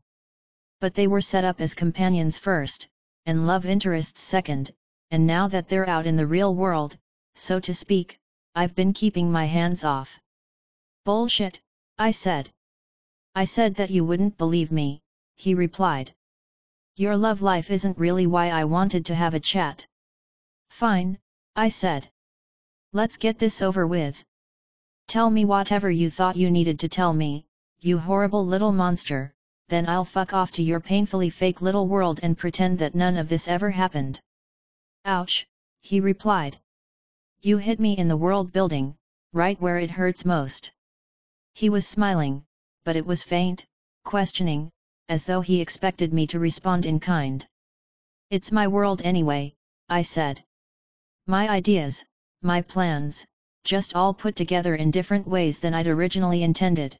but 0.78 0.94
they 0.94 1.06
were 1.06 1.22
set 1.22 1.44
up 1.44 1.60
as 1.60 1.74
companions 1.74 2.38
first, 2.38 2.86
and 3.24 3.46
love 3.46 3.64
interests 3.64 4.20
second, 4.20 4.70
and 5.10 5.26
now 5.26 5.48
that 5.48 5.68
they're 5.68 5.88
out 5.88 6.06
in 6.06 6.16
the 6.16 6.26
real 6.26 6.54
world, 6.54 6.98
so 7.34 7.58
to 7.58 7.74
speak, 7.74 8.20
I've 8.54 8.74
been 8.74 8.92
keeping 8.92 9.32
my 9.32 9.46
hands 9.46 9.84
off. 9.84 10.20
Bullshit, 11.04 11.60
I 11.98 12.10
said. 12.10 12.52
I 13.34 13.44
said 13.44 13.74
that 13.76 13.90
you 13.90 14.04
wouldn't 14.04 14.36
believe 14.36 14.70
me, 14.70 15.00
he 15.34 15.54
replied. 15.54 16.14
Your 16.96 17.16
love 17.16 17.40
life 17.40 17.70
isn't 17.70 17.98
really 17.98 18.26
why 18.26 18.50
I 18.50 18.64
wanted 18.64 19.06
to 19.06 19.14
have 19.14 19.34
a 19.34 19.40
chat. 19.40 19.86
Fine, 20.68 21.18
I 21.54 21.68
said. 21.68 22.10
Let's 22.92 23.16
get 23.16 23.38
this 23.38 23.62
over 23.62 23.86
with. 23.86 24.24
Tell 25.08 25.30
me 25.30 25.44
whatever 25.44 25.90
you 25.90 26.10
thought 26.10 26.36
you 26.36 26.50
needed 26.50 26.80
to 26.80 26.88
tell 26.88 27.12
me, 27.12 27.46
you 27.80 27.98
horrible 27.98 28.46
little 28.46 28.72
monster, 28.72 29.34
then 29.68 29.88
I'll 29.88 30.04
fuck 30.04 30.32
off 30.32 30.50
to 30.52 30.62
your 30.62 30.80
painfully 30.80 31.30
fake 31.30 31.60
little 31.60 31.88
world 31.88 32.20
and 32.22 32.38
pretend 32.38 32.78
that 32.78 32.94
none 32.94 33.16
of 33.16 33.28
this 33.28 33.48
ever 33.48 33.70
happened. 33.70 34.20
Ouch, 35.04 35.46
he 35.82 36.00
replied. 36.00 36.58
You 37.42 37.58
hit 37.58 37.78
me 37.78 37.96
in 37.96 38.08
the 38.08 38.16
world 38.16 38.52
building, 38.52 38.96
right 39.32 39.60
where 39.60 39.78
it 39.78 39.90
hurts 39.90 40.24
most. 40.24 40.72
He 41.54 41.68
was 41.68 41.86
smiling, 41.86 42.44
but 42.84 42.96
it 42.96 43.06
was 43.06 43.22
faint, 43.22 43.66
questioning, 44.04 44.70
as 45.08 45.26
though 45.26 45.40
he 45.40 45.60
expected 45.60 46.12
me 46.12 46.26
to 46.28 46.38
respond 46.38 46.86
in 46.86 46.98
kind. 47.00 47.46
It's 48.30 48.50
my 48.50 48.66
world 48.66 49.02
anyway, 49.02 49.54
I 49.88 50.02
said. 50.02 50.44
My 51.26 51.48
ideas, 51.48 52.04
my 52.42 52.62
plans, 52.62 53.26
just 53.64 53.94
all 53.94 54.14
put 54.14 54.36
together 54.36 54.74
in 54.76 54.90
different 54.90 55.26
ways 55.26 55.58
than 55.58 55.74
I'd 55.74 55.86
originally 55.86 56.42
intended. 56.42 56.98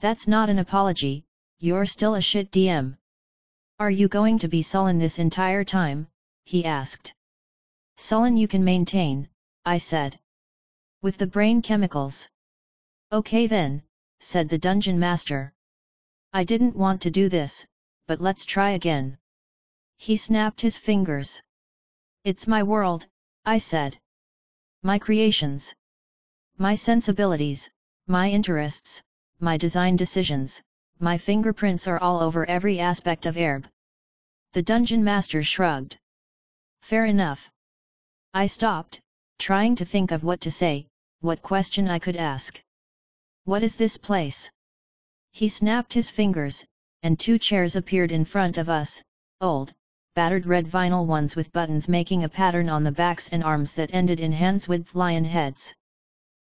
That's 0.00 0.26
not 0.26 0.48
an 0.48 0.58
apology, 0.58 1.24
you're 1.58 1.86
still 1.86 2.14
a 2.14 2.20
shit 2.20 2.50
DM. 2.50 2.96
Are 3.78 3.90
you 3.90 4.08
going 4.08 4.38
to 4.38 4.48
be 4.48 4.62
sullen 4.62 4.98
this 4.98 5.18
entire 5.18 5.64
time? 5.64 6.08
he 6.44 6.64
asked. 6.64 7.12
Sullen 7.96 8.36
you 8.36 8.48
can 8.48 8.64
maintain, 8.64 9.28
I 9.64 9.78
said. 9.78 10.18
With 11.02 11.18
the 11.18 11.26
brain 11.26 11.62
chemicals. 11.62 12.28
Okay 13.12 13.46
then, 13.46 13.82
said 14.20 14.48
the 14.48 14.58
dungeon 14.58 14.98
master. 14.98 15.52
I 16.32 16.44
didn't 16.44 16.76
want 16.76 17.02
to 17.02 17.10
do 17.10 17.28
this, 17.28 17.66
but 18.06 18.20
let's 18.20 18.44
try 18.44 18.70
again. 18.70 19.18
He 19.96 20.16
snapped 20.16 20.60
his 20.60 20.78
fingers. 20.78 21.42
It's 22.24 22.46
my 22.46 22.62
world, 22.62 23.06
I 23.44 23.58
said. 23.58 23.98
My 24.86 24.98
creations. 24.98 25.74
My 26.58 26.74
sensibilities, 26.74 27.70
my 28.06 28.28
interests, 28.28 29.02
my 29.40 29.56
design 29.56 29.96
decisions, 29.96 30.62
my 30.98 31.16
fingerprints 31.16 31.86
are 31.86 31.98
all 31.98 32.20
over 32.20 32.44
every 32.44 32.78
aspect 32.78 33.24
of 33.24 33.38
Aerb. 33.38 33.64
The 34.52 34.60
dungeon 34.60 35.02
master 35.02 35.42
shrugged. 35.42 35.96
Fair 36.82 37.06
enough. 37.06 37.50
I 38.34 38.46
stopped, 38.46 39.00
trying 39.38 39.74
to 39.76 39.86
think 39.86 40.10
of 40.10 40.22
what 40.22 40.42
to 40.42 40.50
say, 40.50 40.86
what 41.20 41.40
question 41.40 41.88
I 41.88 41.98
could 41.98 42.16
ask. 42.16 42.62
What 43.44 43.62
is 43.62 43.76
this 43.76 43.96
place? 43.96 44.50
He 45.32 45.48
snapped 45.48 45.94
his 45.94 46.10
fingers, 46.10 46.66
and 47.02 47.18
two 47.18 47.38
chairs 47.38 47.74
appeared 47.74 48.12
in 48.12 48.26
front 48.26 48.58
of 48.58 48.68
us, 48.68 49.02
old, 49.40 49.72
battered 50.14 50.46
red 50.46 50.66
vinyl 50.66 51.06
ones 51.06 51.34
with 51.34 51.52
buttons 51.52 51.88
making 51.88 52.22
a 52.22 52.28
pattern 52.28 52.68
on 52.68 52.84
the 52.84 52.92
backs 52.92 53.30
and 53.30 53.42
arms 53.42 53.74
that 53.74 53.92
ended 53.92 54.20
in 54.20 54.30
hands-width 54.30 54.94
lion 54.94 55.24
heads. 55.24 55.74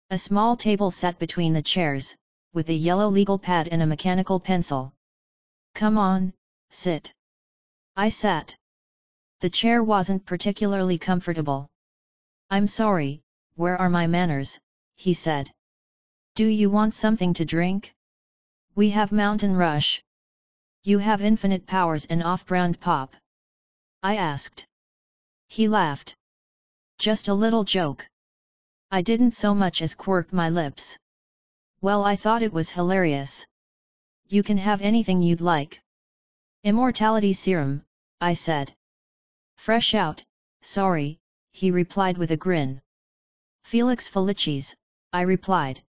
A 0.09 0.17
small 0.17 0.55
table 0.55 0.89
sat 0.89 1.19
between 1.19 1.51
the 1.51 1.61
chairs, 1.61 2.15
with 2.53 2.69
a 2.69 2.73
yellow 2.73 3.09
legal 3.09 3.37
pad 3.37 3.67
and 3.67 3.81
a 3.81 3.85
mechanical 3.85 4.39
pencil. 4.39 4.93
Come 5.75 5.97
on, 5.97 6.33
sit. 6.69 7.13
I 7.95 8.07
sat. 8.07 8.55
The 9.41 9.49
chair 9.49 9.83
wasn't 9.83 10.25
particularly 10.25 10.97
comfortable. 10.97 11.67
I'm 12.49 12.67
sorry, 12.67 13.21
where 13.55 13.77
are 13.77 13.89
my 13.89 14.07
manners, 14.07 14.57
he 14.95 15.13
said. 15.13 15.51
Do 16.35 16.47
you 16.47 16.69
want 16.69 16.93
something 16.93 17.33
to 17.33 17.43
drink? 17.43 17.93
We 18.75 18.91
have 18.91 19.11
Mountain 19.11 19.55
Rush. 19.55 20.01
You 20.83 20.99
have 20.99 21.21
infinite 21.21 21.65
powers 21.65 22.05
and 22.05 22.23
off-brand 22.23 22.79
pop. 22.79 23.15
I 24.03 24.15
asked. 24.15 24.67
He 25.47 25.67
laughed. 25.67 26.15
Just 26.97 27.27
a 27.27 27.33
little 27.33 27.63
joke. 27.63 28.07
I 28.91 29.01
didn't 29.01 29.31
so 29.31 29.53
much 29.53 29.81
as 29.81 29.95
quirk 29.95 30.31
my 30.31 30.49
lips. 30.49 30.97
Well 31.81 32.03
I 32.03 32.15
thought 32.15 32.43
it 32.43 32.53
was 32.53 32.71
hilarious. 32.71 33.45
You 34.27 34.43
can 34.43 34.57
have 34.57 34.81
anything 34.81 35.21
you'd 35.21 35.41
like. 35.41 35.81
Immortality 36.63 37.33
serum, 37.33 37.85
I 38.19 38.33
said. 38.33 38.75
Fresh 39.57 39.93
out, 39.93 40.23
sorry, 40.61 41.19
he 41.51 41.71
replied 41.71 42.17
with 42.17 42.31
a 42.31 42.37
grin. 42.37 42.81
Felix 43.63 44.07
Felicis, 44.07 44.75
I 45.11 45.21
replied. 45.21 45.83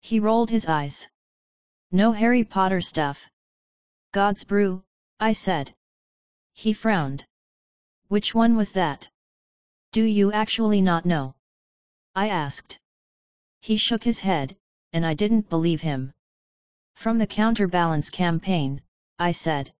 He 0.00 0.20
rolled 0.20 0.50
his 0.50 0.66
eyes. 0.66 1.08
No 1.90 2.12
Harry 2.12 2.44
Potter 2.44 2.80
stuff. 2.80 3.28
God's 4.12 4.44
brew, 4.44 4.82
I 5.20 5.32
said. 5.32 5.74
He 6.54 6.72
frowned. 6.72 7.26
Which 8.08 8.34
one 8.34 8.56
was 8.56 8.72
that? 8.72 9.10
Do 9.92 10.02
you 10.04 10.32
actually 10.32 10.80
not 10.80 11.04
know? 11.04 11.34
I 12.14 12.28
asked. 12.28 12.78
He 13.60 13.76
shook 13.76 14.04
his 14.04 14.20
head, 14.20 14.56
and 14.92 15.04
I 15.04 15.14
didn't 15.14 15.50
believe 15.50 15.80
him. 15.80 16.14
From 16.94 17.18
the 17.18 17.26
counterbalance 17.26 18.08
campaign, 18.08 18.80
I 19.18 19.32
said. 19.32 19.74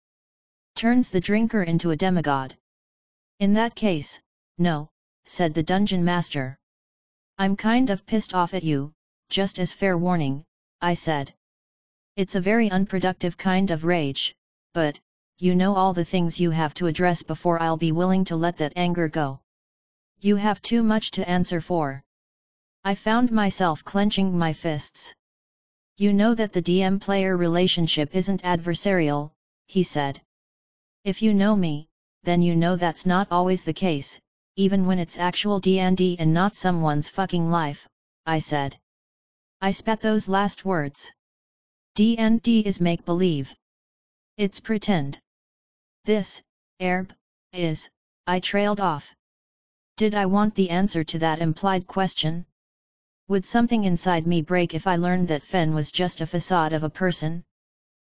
Turns 0.74 1.10
the 1.10 1.20
drinker 1.20 1.62
into 1.62 1.90
a 1.90 1.96
demigod. 1.96 2.56
In 3.38 3.54
that 3.54 3.74
case, 3.74 4.20
no, 4.58 4.90
said 5.24 5.54
the 5.54 5.62
dungeon 5.62 6.04
master. 6.04 6.58
I'm 7.38 7.56
kind 7.56 7.90
of 7.90 8.04
pissed 8.06 8.34
off 8.34 8.52
at 8.52 8.64
you, 8.64 8.92
just 9.28 9.58
as 9.58 9.72
fair 9.72 9.96
warning, 9.96 10.44
I 10.80 10.94
said. 10.94 11.34
It's 12.16 12.34
a 12.34 12.40
very 12.40 12.70
unproductive 12.70 13.36
kind 13.36 13.70
of 13.70 13.84
rage, 13.84 14.34
but, 14.72 15.00
you 15.38 15.54
know 15.56 15.74
all 15.74 15.92
the 15.92 16.04
things 16.04 16.38
you 16.38 16.50
have 16.50 16.74
to 16.74 16.86
address 16.86 17.22
before 17.22 17.60
I'll 17.60 17.76
be 17.76 17.90
willing 17.90 18.24
to 18.26 18.36
let 18.36 18.56
that 18.58 18.72
anger 18.76 19.08
go. 19.08 19.40
You 20.20 20.36
have 20.36 20.62
too 20.62 20.82
much 20.82 21.10
to 21.12 21.28
answer 21.28 21.60
for. 21.60 22.02
I 22.84 22.94
found 22.94 23.32
myself 23.32 23.82
clenching 23.82 24.38
my 24.38 24.52
fists. 24.52 25.14
You 25.96 26.12
know 26.12 26.34
that 26.34 26.52
the 26.52 26.62
DM-player 26.62 27.36
relationship 27.36 28.14
isn't 28.14 28.42
adversarial, 28.42 29.32
he 29.66 29.82
said. 29.82 30.22
If 31.04 31.20
you 31.20 31.34
know 31.34 31.56
me, 31.56 31.88
then 32.22 32.40
you 32.40 32.54
know 32.54 32.76
that's 32.76 33.04
not 33.04 33.28
always 33.30 33.64
the 33.64 33.72
case, 33.72 34.20
even 34.56 34.86
when 34.86 34.98
it's 35.00 35.18
actual 35.18 35.58
D&D 35.58 36.16
and 36.20 36.32
not 36.32 36.54
someone's 36.54 37.08
fucking 37.08 37.50
life, 37.50 37.88
I 38.24 38.38
said. 38.38 38.78
I 39.60 39.72
spat 39.72 40.00
those 40.00 40.28
last 40.28 40.64
words. 40.64 41.12
D&D 41.96 42.60
is 42.60 42.80
make-believe. 42.80 43.52
It's 44.36 44.60
pretend. 44.60 45.20
This, 46.04 46.42
Aerb, 46.80 47.16
is, 47.52 47.88
I 48.26 48.38
trailed 48.38 48.78
off. 48.78 49.14
Did 49.96 50.14
I 50.14 50.26
want 50.26 50.54
the 50.54 50.68
answer 50.68 51.02
to 51.02 51.18
that 51.20 51.40
implied 51.40 51.86
question? 51.86 52.44
Would 53.28 53.46
something 53.46 53.84
inside 53.84 54.26
me 54.26 54.42
break 54.42 54.74
if 54.74 54.86
I 54.86 54.96
learned 54.96 55.28
that 55.28 55.42
Fenn 55.42 55.72
was 55.72 55.90
just 55.90 56.20
a 56.20 56.26
facade 56.26 56.74
of 56.74 56.82
a 56.82 56.90
person? 56.90 57.42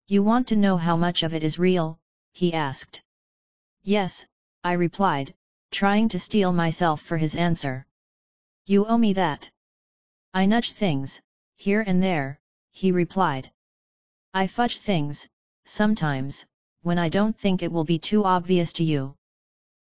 You 0.09 0.25
want 0.25 0.49
to 0.49 0.57
know 0.57 0.77
how 0.77 0.97
much 0.97 1.23
of 1.23 1.33
it 1.33 1.45
is 1.45 1.61
real? 1.61 2.01
he 2.33 2.53
asked. 2.53 3.03
Yes, 3.85 4.27
I 4.65 4.73
replied, 4.73 5.33
trying 5.71 6.09
to 6.09 6.19
steel 6.19 6.53
myself 6.53 7.03
for 7.03 7.19
his 7.19 7.37
answer. 7.37 7.87
You 8.65 8.85
owe 8.87 8.99
me 8.99 9.13
that. 9.13 9.49
I 10.35 10.47
nudged 10.47 10.75
things, 10.75 11.21
here 11.55 11.83
and 11.83 12.03
there, 12.03 12.41
he 12.73 12.91
replied. 12.91 13.53
I 14.35 14.49
fudge 14.49 14.79
things, 14.79 15.31
sometimes, 15.65 16.47
when 16.87 17.01
I 17.01 17.09
don't 17.09 17.37
think 17.37 17.65
it 17.65 17.73
will 17.73 17.83
be 17.83 17.99
too 17.99 18.23
obvious 18.23 18.73
to 18.75 18.85
you. 18.85 19.17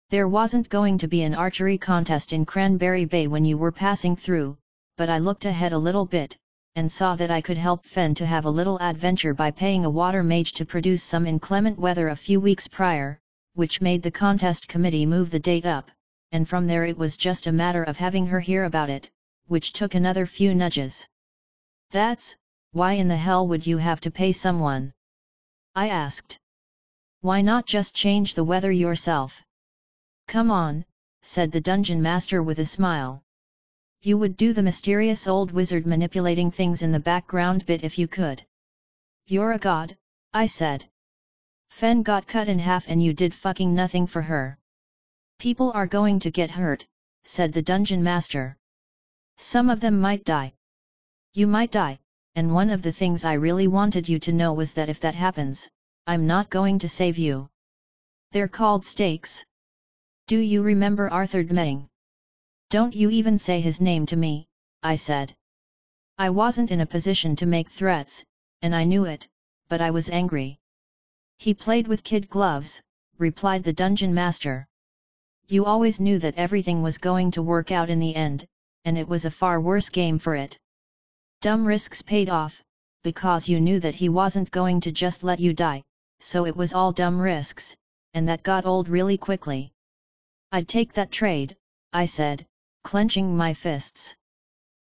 There 0.09 0.27
wasn't 0.27 0.67
going 0.67 0.97
to 0.97 1.07
be 1.07 1.21
an 1.23 1.33
archery 1.33 1.77
contest 1.77 2.33
in 2.33 2.45
Cranberry 2.45 3.05
Bay 3.05 3.25
when 3.27 3.45
you 3.45 3.57
were 3.57 3.71
passing 3.71 4.17
through, 4.17 4.57
but 4.97 5.09
I 5.09 5.19
looked 5.19 5.45
ahead 5.45 5.71
a 5.71 5.77
little 5.77 6.05
bit, 6.05 6.37
and 6.75 6.91
saw 6.91 7.15
that 7.15 7.31
I 7.31 7.39
could 7.39 7.55
help 7.57 7.85
Fenn 7.85 8.15
to 8.15 8.25
have 8.25 8.43
a 8.43 8.49
little 8.49 8.77
adventure 8.79 9.33
by 9.33 9.49
paying 9.49 9.85
a 9.85 9.89
water 9.89 10.23
mage 10.23 10.51
to 10.55 10.65
produce 10.65 11.01
some 11.01 11.25
inclement 11.25 11.79
weather 11.79 12.09
a 12.09 12.17
few 12.17 12.41
weeks 12.41 12.67
prior, 12.67 13.17
which 13.53 13.79
made 13.79 14.03
the 14.03 14.11
contest 14.11 14.67
committee 14.67 15.05
move 15.05 15.31
the 15.31 15.39
date 15.39 15.65
up, 15.65 15.89
and 16.33 16.49
from 16.49 16.67
there 16.67 16.83
it 16.83 16.97
was 16.97 17.15
just 17.15 17.47
a 17.47 17.53
matter 17.63 17.83
of 17.83 17.95
having 17.95 18.27
her 18.27 18.41
hear 18.41 18.65
about 18.65 18.89
it, 18.89 19.09
which 19.47 19.71
took 19.71 19.95
another 19.95 20.25
few 20.25 20.53
nudges. 20.53 21.07
That's, 21.91 22.35
why 22.73 22.93
in 22.93 23.07
the 23.07 23.15
hell 23.15 23.47
would 23.47 23.65
you 23.65 23.77
have 23.77 24.01
to 24.01 24.11
pay 24.11 24.33
someone? 24.33 24.91
I 25.75 25.87
asked. 25.87 26.39
Why 27.21 27.41
not 27.41 27.65
just 27.65 27.93
change 27.93 28.33
the 28.33 28.45
weather 28.45 28.71
yourself? 28.71 29.43
Come 30.27 30.49
on, 30.51 30.85
said 31.21 31.51
the 31.51 31.59
dungeon 31.59 32.01
master 32.01 32.41
with 32.41 32.59
a 32.59 32.65
smile. 32.65 33.23
You 34.01 34.17
would 34.17 34.37
do 34.37 34.53
the 34.53 34.61
mysterious 34.61 35.27
old 35.27 35.51
wizard 35.51 35.85
manipulating 35.85 36.49
things 36.49 36.81
in 36.81 36.93
the 36.93 36.99
background 36.99 37.65
bit 37.65 37.83
if 37.83 37.97
you 37.97 38.07
could. 38.07 38.45
You're 39.27 39.51
a 39.51 39.59
god, 39.59 39.97
I 40.33 40.45
said. 40.45 40.89
Fenn 41.69 42.03
got 42.03 42.25
cut 42.25 42.47
in 42.47 42.59
half 42.59 42.87
and 42.87 43.03
you 43.03 43.13
did 43.13 43.33
fucking 43.33 43.75
nothing 43.75 44.07
for 44.07 44.21
her. 44.21 44.57
People 45.39 45.73
are 45.73 45.87
going 45.87 46.19
to 46.19 46.31
get 46.31 46.51
hurt, 46.51 46.87
said 47.25 47.51
the 47.51 47.61
dungeon 47.61 48.01
master. 48.01 48.57
Some 49.35 49.69
of 49.69 49.81
them 49.81 49.99
might 49.99 50.23
die. 50.23 50.53
You 51.33 51.47
might 51.47 51.71
die, 51.71 51.99
and 52.35 52.53
one 52.53 52.69
of 52.69 52.81
the 52.81 52.93
things 52.93 53.25
I 53.25 53.33
really 53.33 53.67
wanted 53.67 54.07
you 54.07 54.19
to 54.19 54.31
know 54.31 54.53
was 54.53 54.71
that 54.73 54.87
if 54.87 55.01
that 55.01 55.15
happens, 55.15 55.69
I'm 56.07 56.25
not 56.25 56.49
going 56.49 56.79
to 56.79 56.89
save 56.89 57.17
you. 57.17 57.49
They're 58.31 58.47
called 58.47 58.85
stakes. 58.85 59.45
Do 60.27 60.37
you 60.37 60.61
remember 60.61 61.09
Arthur 61.09 61.43
DMing? 61.43 61.87
Don't 62.69 62.95
you 62.95 63.09
even 63.09 63.37
say 63.37 63.61
his 63.61 63.81
name 63.81 64.05
to 64.07 64.15
me, 64.15 64.47
I 64.83 64.95
said. 64.95 65.35
I 66.17 66.29
wasn't 66.29 66.69
in 66.69 66.81
a 66.81 66.85
position 66.85 67.35
to 67.37 67.45
make 67.45 67.69
threats, 67.69 68.25
and 68.61 68.75
I 68.75 68.83
knew 68.83 69.05
it, 69.05 69.27
but 69.69 69.81
I 69.81 69.89
was 69.89 70.09
angry. 70.09 70.59
He 71.37 71.53
played 71.53 71.87
with 71.87 72.03
kid 72.03 72.29
gloves, 72.29 72.81
replied 73.17 73.63
the 73.63 73.73
dungeon 73.73 74.13
master. 74.13 74.67
You 75.47 75.65
always 75.65 75.99
knew 75.99 76.19
that 76.19 76.35
everything 76.35 76.81
was 76.81 76.97
going 76.97 77.31
to 77.31 77.41
work 77.41 77.71
out 77.71 77.89
in 77.89 77.99
the 77.99 78.15
end, 78.15 78.45
and 78.85 78.97
it 78.97 79.07
was 79.07 79.25
a 79.25 79.31
far 79.31 79.59
worse 79.59 79.89
game 79.89 80.19
for 80.19 80.35
it. 80.35 80.59
Dumb 81.41 81.65
risks 81.65 82.01
paid 82.01 82.29
off, 82.29 82.61
because 83.01 83.47
you 83.47 83.59
knew 83.59 83.79
that 83.79 83.95
he 83.95 84.09
wasn't 84.09 84.51
going 84.51 84.81
to 84.81 84.91
just 84.91 85.23
let 85.23 85.39
you 85.39 85.53
die, 85.53 85.83
so 86.19 86.45
it 86.45 86.55
was 86.55 86.73
all 86.73 86.91
dumb 86.91 87.19
risks, 87.19 87.77
and 88.13 88.27
that 88.27 88.43
got 88.43 88.65
old 88.65 88.89
really 88.89 89.17
quickly. 89.17 89.71
I'd 90.51 90.67
take 90.67 90.93
that 90.93 91.11
trade, 91.11 91.55
I 91.93 92.05
said, 92.05 92.45
clenching 92.83 93.35
my 93.35 93.53
fists. 93.53 94.15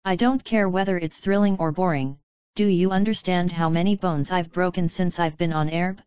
I 0.05 0.17
don't 0.17 0.45
care 0.45 0.69
whether 0.69 0.99
it's 0.99 1.19
thrilling 1.19 1.57
or 1.59 1.73
boring, 1.73 2.19
do 2.55 2.67
you 2.67 2.91
understand 2.91 3.53
how 3.53 3.69
many 3.69 3.97
bones 3.97 4.31
I've 4.31 4.53
broken 4.53 4.89
since 4.89 5.19
I've 5.19 5.37
been 5.37 5.53
on 5.53 5.69
Aerb? 5.69 5.99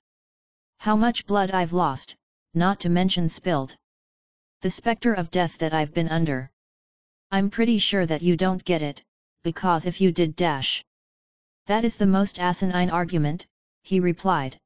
How 0.77 0.95
much 0.95 1.27
blood 1.27 1.51
I've 1.51 1.73
lost, 1.73 2.15
not 2.53 2.79
to 2.79 2.89
mention 2.89 3.29
spilled. 3.29 3.77
The 4.61 4.71
spectre 4.71 5.13
of 5.13 5.31
death 5.31 5.57
that 5.59 5.73
I've 5.73 5.93
been 5.93 6.09
under. 6.09 6.49
I'm 7.31 7.49
pretty 7.49 7.77
sure 7.77 8.05
that 8.05 8.21
you 8.21 8.35
don't 8.35 8.63
get 8.65 8.81
it, 8.81 9.03
because 9.43 9.85
if 9.85 10.01
you 10.01 10.11
did 10.11 10.35
dash. 10.35 10.83
That 11.67 11.85
is 11.85 11.97
the 11.97 12.07
most 12.07 12.39
asinine 12.39 12.89
argument, 12.89 13.45
he 13.83 13.99
replied. 13.99 14.59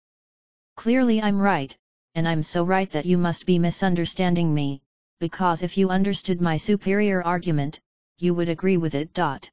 Clearly 0.76 1.22
I'm 1.22 1.40
right, 1.40 1.76
and 2.16 2.28
I'm 2.28 2.44
so 2.44 2.64
right 2.64 2.92
that 2.92 3.06
you 3.06 3.18
must 3.18 3.46
be 3.46 3.60
misunderstanding 3.60 4.54
me, 4.54 4.82
because 5.20 5.64
if 5.64 5.78
you 5.78 5.90
understood 5.90 6.42
my 6.42 6.58
superior 6.58 7.24
argument, 7.24 7.80
you 8.18 8.34
would 8.34 8.50
agree 8.50 8.78
with 8.78 8.96
it. 8.96 9.14
Dot. 9.14 9.50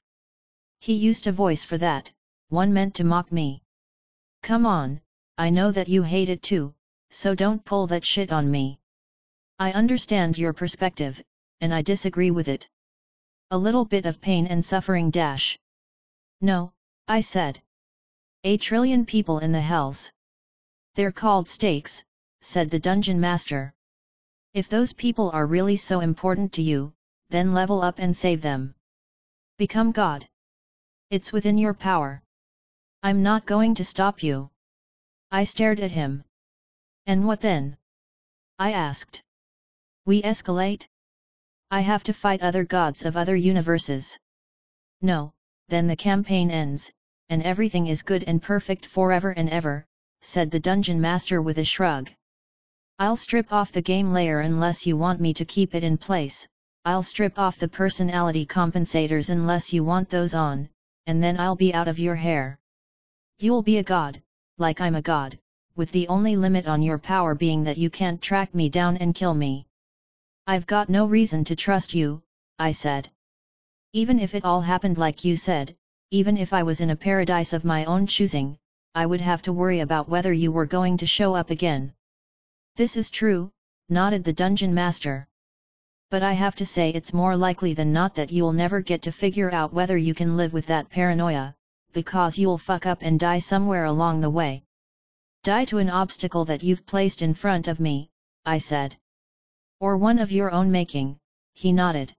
He 0.81 0.95
used 0.95 1.27
a 1.27 1.33
voice 1.33 1.65
for 1.65 1.79
that, 1.79 2.11
one 2.49 2.73
meant 2.73 2.95
to 2.97 3.05
mock 3.05 3.31
me. 3.31 3.63
Come 4.43 4.67
on, 4.67 5.01
I 5.39 5.51
know 5.51 5.71
that 5.73 5.89
you 5.89 6.03
hate 6.03 6.29
it 6.29 6.43
too, 6.43 6.75
so 7.11 7.35
don't 7.35 7.65
pull 7.65 7.87
that 7.89 8.05
shit 8.05 8.33
on 8.33 8.51
me. 8.51 8.79
I 9.59 9.73
understand 9.73 10.39
your 10.39 10.53
perspective, 10.53 11.23
and 11.61 11.75
I 11.75 11.83
disagree 11.83 12.31
with 12.31 12.49
it. 12.49 12.69
A 13.51 13.59
little 13.59 13.85
bit 13.85 14.07
of 14.07 14.21
pain 14.21 14.47
and 14.47 14.65
suffering 14.65 15.11
dash. 15.11 15.59
No, 16.41 16.73
I 17.07 17.21
said. 17.21 17.61
A 18.45 18.57
trillion 18.57 19.05
people 19.05 19.39
in 19.41 19.53
the 19.53 19.61
hells. 19.61 20.13
They're 21.01 21.11
called 21.11 21.49
stakes, 21.49 22.05
said 22.43 22.69
the 22.69 22.79
dungeon 22.79 23.19
master. 23.19 23.73
If 24.53 24.69
those 24.69 24.93
people 24.93 25.31
are 25.31 25.47
really 25.47 25.79
so 25.79 26.01
important 26.01 26.53
to 26.53 26.63
you, 26.63 26.93
then 27.31 27.55
level 27.55 27.81
up 27.81 27.99
and 27.99 28.15
save 28.15 28.43
them. 28.43 28.75
Become 29.57 29.93
God. 29.93 30.29
It's 31.09 31.33
within 31.33 31.57
your 31.57 31.73
power. 31.73 32.23
I'm 33.03 33.23
not 33.23 33.47
going 33.47 33.75
to 33.77 33.83
stop 33.83 34.23
you. 34.23 34.51
I 35.31 35.45
stared 35.45 35.81
at 35.81 35.91
him. 35.91 36.23
And 37.07 37.27
what 37.27 37.41
then? 37.41 37.79
I 38.59 38.73
asked. 38.73 39.23
We 40.05 40.21
escalate? 40.21 40.87
I 41.71 41.81
have 41.81 42.03
to 42.03 42.13
fight 42.13 42.43
other 42.43 42.65
gods 42.67 43.07
of 43.07 43.17
other 43.17 43.37
universes. 43.37 44.19
No, 45.01 45.33
then 45.69 45.87
the 45.87 45.97
campaign 45.97 46.51
ends, 46.51 46.93
and 47.31 47.43
everything 47.43 47.87
is 47.87 48.03
good 48.03 48.23
and 48.25 48.43
perfect 48.43 48.85
forever 48.85 49.31
and 49.31 49.49
ever, 49.49 49.87
said 50.21 50.51
the 50.51 50.61
dungeon 50.61 51.01
master 51.01 51.41
with 51.41 51.59
a 51.59 51.65
shrug. 51.65 52.11
I'll 52.99 53.17
strip 53.17 53.53
off 53.53 53.73
the 53.73 53.83
game 53.83 54.13
layer 54.13 54.41
unless 54.41 54.87
you 54.87 54.97
want 54.97 55.21
me 55.21 55.33
to 55.35 55.45
keep 55.45 55.75
it 55.75 55.83
in 55.83 55.97
place, 55.97 56.47
I'll 56.85 57.03
strip 57.03 57.39
off 57.39 57.59
the 57.59 57.69
personality 57.69 58.47
compensators 58.47 59.31
unless 59.31 59.73
you 59.73 59.85
want 59.85 60.09
those 60.09 60.35
on, 60.35 60.69
and 61.07 61.23
then 61.23 61.39
I'll 61.41 61.57
be 61.57 61.75
out 61.75 61.89
of 61.89 61.99
your 61.99 62.15
hair. 62.15 62.59
You'll 63.39 63.63
be 63.63 63.79
a 63.79 63.83
god, 63.83 64.23
like 64.59 64.81
I'm 64.81 64.95
a 64.95 65.03
god, 65.03 65.39
with 65.77 65.93
the 65.93 66.09
only 66.09 66.37
limit 66.37 66.67
on 66.67 66.83
your 66.83 66.99
power 66.99 67.35
being 67.35 67.65
that 67.65 67.79
you 67.79 67.91
can't 67.91 68.21
track 68.21 68.55
me 68.55 68.69
down 68.69 68.99
and 68.99 69.15
kill 69.15 69.35
me. 69.35 69.67
I've 70.47 70.67
got 70.67 70.89
no 70.89 71.07
reason 71.07 71.45
to 71.45 71.57
trust 71.57 71.95
you, 71.95 72.23
I 72.59 72.73
said. 72.73 73.11
Even 73.93 74.19
if 74.19 74.35
it 74.35 74.45
all 74.45 74.61
happened 74.61 74.99
like 74.99 75.25
you 75.25 75.37
said, 75.37 75.77
even 76.11 76.37
if 76.37 76.53
I 76.53 76.63
was 76.63 76.81
in 76.81 76.91
a 76.91 76.97
paradise 76.97 77.53
of 77.53 77.65
my 77.65 77.85
own 77.87 78.07
choosing, 78.07 78.59
I 78.95 79.07
would 79.07 79.21
have 79.21 79.43
to 79.43 79.53
worry 79.53 79.81
about 79.81 80.09
whether 80.09 80.33
you 80.33 80.51
were 80.51 80.67
going 80.67 80.97
to 80.97 81.07
show 81.07 81.35
up 81.35 81.51
again. 81.51 81.93
This 82.75 82.97
is 82.97 83.09
true, 83.09 83.53
nodded 83.89 84.25
the 84.25 84.33
dungeon 84.33 84.75
master. 84.75 85.29
But 86.11 86.25
I 86.25 86.33
have 86.33 86.57
to 86.57 86.67
say 86.67 86.91
it's 86.91 87.13
more 87.13 87.37
likely 87.37 87.73
than 87.73 87.93
not 87.93 88.17
that 88.17 88.33
you'll 88.33 88.53
never 88.53 88.81
get 88.81 89.03
to 89.03 89.13
figure 89.13 89.53
out 89.53 89.73
whether 89.73 89.97
you 89.97 90.13
can 90.13 90.37
live 90.37 90.53
with 90.53 90.67
that 90.67 90.91
paranoia, 90.91 91.55
because 91.93 92.37
you'll 92.37 92.59
fuck 92.59 92.85
up 92.85 92.99
and 93.01 93.21
die 93.21 93.39
somewhere 93.39 93.85
along 93.85 94.21
the 94.21 94.31
way. 94.31 94.65
Die 95.45 95.65
to 95.67 95.79
an 95.79 95.89
obstacle 95.89 96.45
that 96.47 96.65
you've 96.65 96.85
placed 96.85 97.23
in 97.23 97.33
front 97.33 97.69
of 97.69 97.79
me, 97.79 98.11
I 98.45 98.59
said. 98.59 98.97
Or 99.79 99.97
one 99.97 100.19
of 100.19 100.33
your 100.33 100.51
own 100.51 100.73
making, 100.73 101.19
he 101.55 101.73
nodded. 101.73 102.13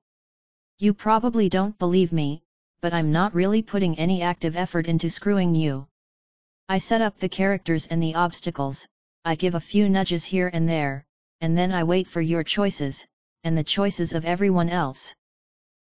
You 0.80 0.94
probably 0.94 1.50
don't 1.50 1.78
believe 1.78 2.14
me, 2.14 2.44
but 2.82 2.94
I'm 2.94 3.12
not 3.12 3.36
really 3.36 3.62
putting 3.62 4.00
any 4.00 4.22
active 4.22 4.56
effort 4.56 4.88
into 4.88 5.10
screwing 5.10 5.54
you. 5.54 5.88
I 6.72 6.78
set 6.78 7.02
up 7.02 7.20
the 7.20 7.28
characters 7.28 7.86
and 7.88 8.02
the 8.02 8.16
obstacles, 8.16 8.88
I 9.26 9.36
give 9.36 9.56
a 9.56 9.60
few 9.60 9.90
nudges 9.90 10.24
here 10.24 10.50
and 10.54 10.70
there, 10.70 11.04
and 11.42 11.58
then 11.58 11.74
I 11.74 11.84
wait 11.84 12.08
for 12.08 12.22
your 12.22 12.46
choices, 12.46 13.06
and 13.44 13.58
the 13.58 13.72
choices 13.78 14.14
of 14.14 14.24
everyone 14.24 14.70
else. 14.70 15.14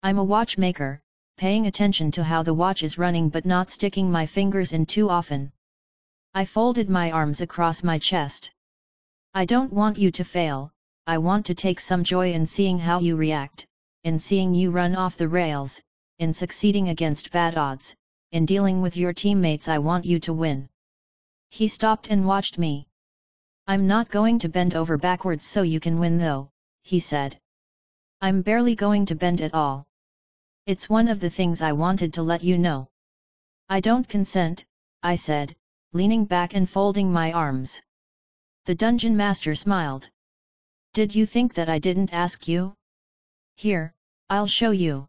I'm 0.02 0.18
a 0.18 0.30
watchmaker, 0.34 1.00
paying 1.38 1.66
attention 1.66 2.10
to 2.10 2.24
how 2.24 2.42
the 2.42 2.52
watch 2.52 2.82
is 2.82 2.98
running 2.98 3.30
but 3.30 3.46
not 3.46 3.70
sticking 3.70 4.12
my 4.12 4.26
fingers 4.26 4.74
in 4.74 4.84
too 4.84 5.08
often. 5.08 5.50
I 6.34 6.44
folded 6.44 6.90
my 6.90 7.10
arms 7.10 7.40
across 7.40 7.82
my 7.82 7.98
chest. 7.98 8.52
I 9.32 9.46
don't 9.46 9.72
want 9.72 9.96
you 9.96 10.10
to 10.10 10.24
fail, 10.24 10.72
I 11.06 11.16
want 11.16 11.46
to 11.46 11.54
take 11.54 11.80
some 11.80 12.04
joy 12.04 12.34
in 12.34 12.44
seeing 12.44 12.78
how 12.78 13.00
you 13.00 13.16
react, 13.16 13.66
in 14.04 14.18
seeing 14.18 14.52
you 14.52 14.70
run 14.72 14.94
off 14.94 15.16
the 15.16 15.28
rails, 15.28 15.82
in 16.18 16.34
succeeding 16.34 16.90
against 16.90 17.32
bad 17.32 17.56
odds, 17.56 17.96
in 18.32 18.46
dealing 18.46 18.82
with 18.82 18.96
your 18.96 19.12
teammates 19.12 19.68
I 19.68 19.78
want 19.78 20.04
you 20.04 20.18
to 20.20 20.32
win. 20.32 20.68
He 21.50 21.68
stopped 21.68 22.08
and 22.08 22.26
watched 22.26 22.58
me. 22.58 22.86
I'm 23.66 23.86
not 23.86 24.10
going 24.10 24.38
to 24.40 24.48
bend 24.48 24.74
over 24.74 24.96
backwards 24.96 25.44
so 25.44 25.62
you 25.62 25.80
can 25.80 25.98
win 25.98 26.18
though, 26.18 26.50
he 26.82 27.00
said. 27.00 27.40
I'm 28.20 28.42
barely 28.42 28.74
going 28.74 29.06
to 29.06 29.14
bend 29.14 29.40
at 29.40 29.54
all. 29.54 29.86
It's 30.66 30.88
one 30.88 31.08
of 31.08 31.20
the 31.20 31.30
things 31.30 31.62
I 31.62 31.72
wanted 31.72 32.14
to 32.14 32.22
let 32.22 32.42
you 32.42 32.58
know. 32.58 32.88
I 33.68 33.80
don't 33.80 34.08
consent, 34.08 34.64
I 35.02 35.16
said, 35.16 35.54
leaning 35.92 36.24
back 36.24 36.54
and 36.54 36.68
folding 36.68 37.12
my 37.12 37.32
arms. 37.32 37.82
The 38.64 38.74
dungeon 38.74 39.16
master 39.16 39.54
smiled. 39.54 40.10
Did 40.92 41.14
you 41.14 41.26
think 41.26 41.54
that 41.54 41.68
I 41.68 41.78
didn't 41.78 42.12
ask 42.12 42.48
you? 42.48 42.74
Here, 43.54 43.94
I'll 44.28 44.46
show 44.46 44.72
you. 44.72 45.08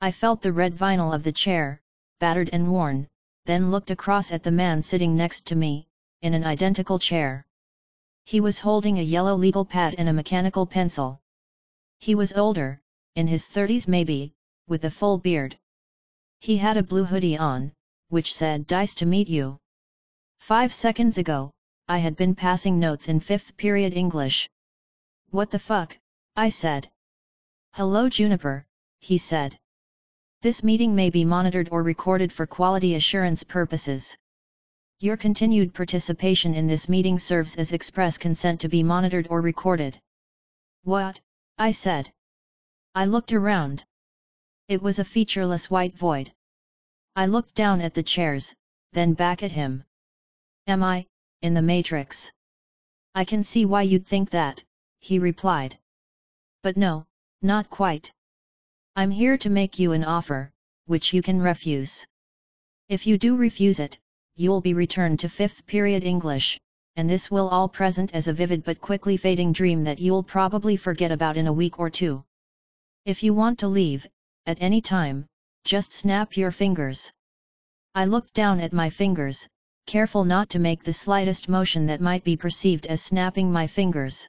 I 0.00 0.12
felt 0.12 0.42
the 0.42 0.52
red 0.52 0.74
vinyl 0.74 1.14
of 1.14 1.24
the 1.24 1.32
chair, 1.32 1.82
battered 2.18 2.50
and 2.52 2.70
worn, 2.70 3.08
then 3.44 3.70
looked 3.70 3.90
across 3.90 4.32
at 4.32 4.42
the 4.42 4.50
man 4.50 4.82
sitting 4.82 5.16
next 5.16 5.46
to 5.46 5.54
me, 5.54 5.88
in 6.22 6.34
an 6.34 6.44
identical 6.44 6.98
chair. 6.98 7.46
He 8.24 8.40
was 8.40 8.58
holding 8.58 8.98
a 8.98 9.02
yellow 9.02 9.34
legal 9.34 9.64
pad 9.64 9.94
and 9.96 10.08
a 10.08 10.12
mechanical 10.12 10.66
pencil. 10.66 11.20
He 11.98 12.14
was 12.14 12.32
older, 12.32 12.80
in 13.14 13.26
his 13.26 13.46
thirties 13.46 13.88
maybe, 13.88 14.34
with 14.68 14.84
a 14.84 14.90
full 14.90 15.18
beard. 15.18 15.58
He 16.40 16.56
had 16.58 16.76
a 16.76 16.82
blue 16.82 17.04
hoodie 17.04 17.38
on, 17.38 17.72
which 18.08 18.34
said 18.34 18.66
Dice 18.66 18.94
to 18.94 19.06
meet 19.06 19.28
you. 19.28 19.58
Five 20.38 20.72
seconds 20.72 21.18
ago, 21.18 21.52
I 21.88 21.98
had 21.98 22.16
been 22.16 22.34
passing 22.34 22.78
notes 22.78 23.08
in 23.08 23.20
fifth 23.20 23.56
period 23.56 23.94
English. 23.94 24.48
What 25.30 25.50
the 25.50 25.58
fuck, 25.58 25.98
I 26.36 26.48
said. 26.50 26.90
Hello 27.72 28.08
Juniper, 28.08 28.66
he 28.98 29.18
said. 29.18 29.58
This 30.40 30.62
meeting 30.62 30.94
may 30.94 31.10
be 31.10 31.24
monitored 31.24 31.68
or 31.72 31.82
recorded 31.82 32.32
for 32.32 32.46
quality 32.46 32.94
assurance 32.94 33.42
purposes. 33.42 34.16
Your 35.00 35.16
continued 35.16 35.74
participation 35.74 36.54
in 36.54 36.68
this 36.68 36.88
meeting 36.88 37.18
serves 37.18 37.56
as 37.56 37.72
express 37.72 38.16
consent 38.18 38.60
to 38.60 38.68
be 38.68 38.84
monitored 38.84 39.26
or 39.30 39.40
recorded. 39.40 40.00
What? 40.84 41.20
I 41.58 41.72
said. 41.72 42.12
I 42.94 43.06
looked 43.06 43.32
around. 43.32 43.84
It 44.68 44.80
was 44.80 45.00
a 45.00 45.04
featureless 45.04 45.70
white 45.70 45.96
void. 45.96 46.32
I 47.16 47.26
looked 47.26 47.56
down 47.56 47.80
at 47.80 47.94
the 47.94 48.04
chairs, 48.04 48.54
then 48.92 49.14
back 49.14 49.42
at 49.42 49.50
him. 49.50 49.82
Am 50.68 50.84
I, 50.84 51.06
in 51.42 51.54
the 51.54 51.62
Matrix? 51.62 52.32
I 53.12 53.24
can 53.24 53.42
see 53.42 53.64
why 53.64 53.82
you'd 53.82 54.06
think 54.06 54.30
that, 54.30 54.62
he 55.00 55.18
replied. 55.18 55.80
But 56.62 56.76
no, 56.76 57.06
not 57.42 57.70
quite. 57.70 58.12
I'm 58.98 59.12
here 59.12 59.38
to 59.38 59.48
make 59.48 59.78
you 59.78 59.92
an 59.92 60.02
offer, 60.02 60.50
which 60.86 61.12
you 61.12 61.22
can 61.22 61.40
refuse. 61.40 62.04
If 62.88 63.06
you 63.06 63.16
do 63.16 63.36
refuse 63.36 63.78
it, 63.78 63.96
you'll 64.34 64.60
be 64.60 64.74
returned 64.74 65.20
to 65.20 65.28
5th 65.28 65.64
period 65.66 66.02
English, 66.02 66.58
and 66.96 67.08
this 67.08 67.30
will 67.30 67.48
all 67.48 67.68
present 67.68 68.12
as 68.12 68.26
a 68.26 68.32
vivid 68.32 68.64
but 68.64 68.80
quickly 68.80 69.16
fading 69.16 69.52
dream 69.52 69.84
that 69.84 70.00
you'll 70.00 70.24
probably 70.24 70.76
forget 70.76 71.12
about 71.12 71.36
in 71.36 71.46
a 71.46 71.52
week 71.52 71.78
or 71.78 71.90
two. 71.90 72.24
If 73.04 73.22
you 73.22 73.32
want 73.34 73.60
to 73.60 73.68
leave, 73.68 74.04
at 74.46 74.60
any 74.60 74.80
time, 74.80 75.26
just 75.62 75.92
snap 75.92 76.36
your 76.36 76.50
fingers. 76.50 77.12
I 77.94 78.04
looked 78.06 78.34
down 78.34 78.58
at 78.58 78.72
my 78.72 78.90
fingers, 78.90 79.46
careful 79.86 80.24
not 80.24 80.48
to 80.48 80.58
make 80.58 80.82
the 80.82 80.92
slightest 80.92 81.48
motion 81.48 81.86
that 81.86 82.00
might 82.00 82.24
be 82.24 82.36
perceived 82.36 82.84
as 82.86 83.00
snapping 83.00 83.52
my 83.52 83.68
fingers. 83.68 84.28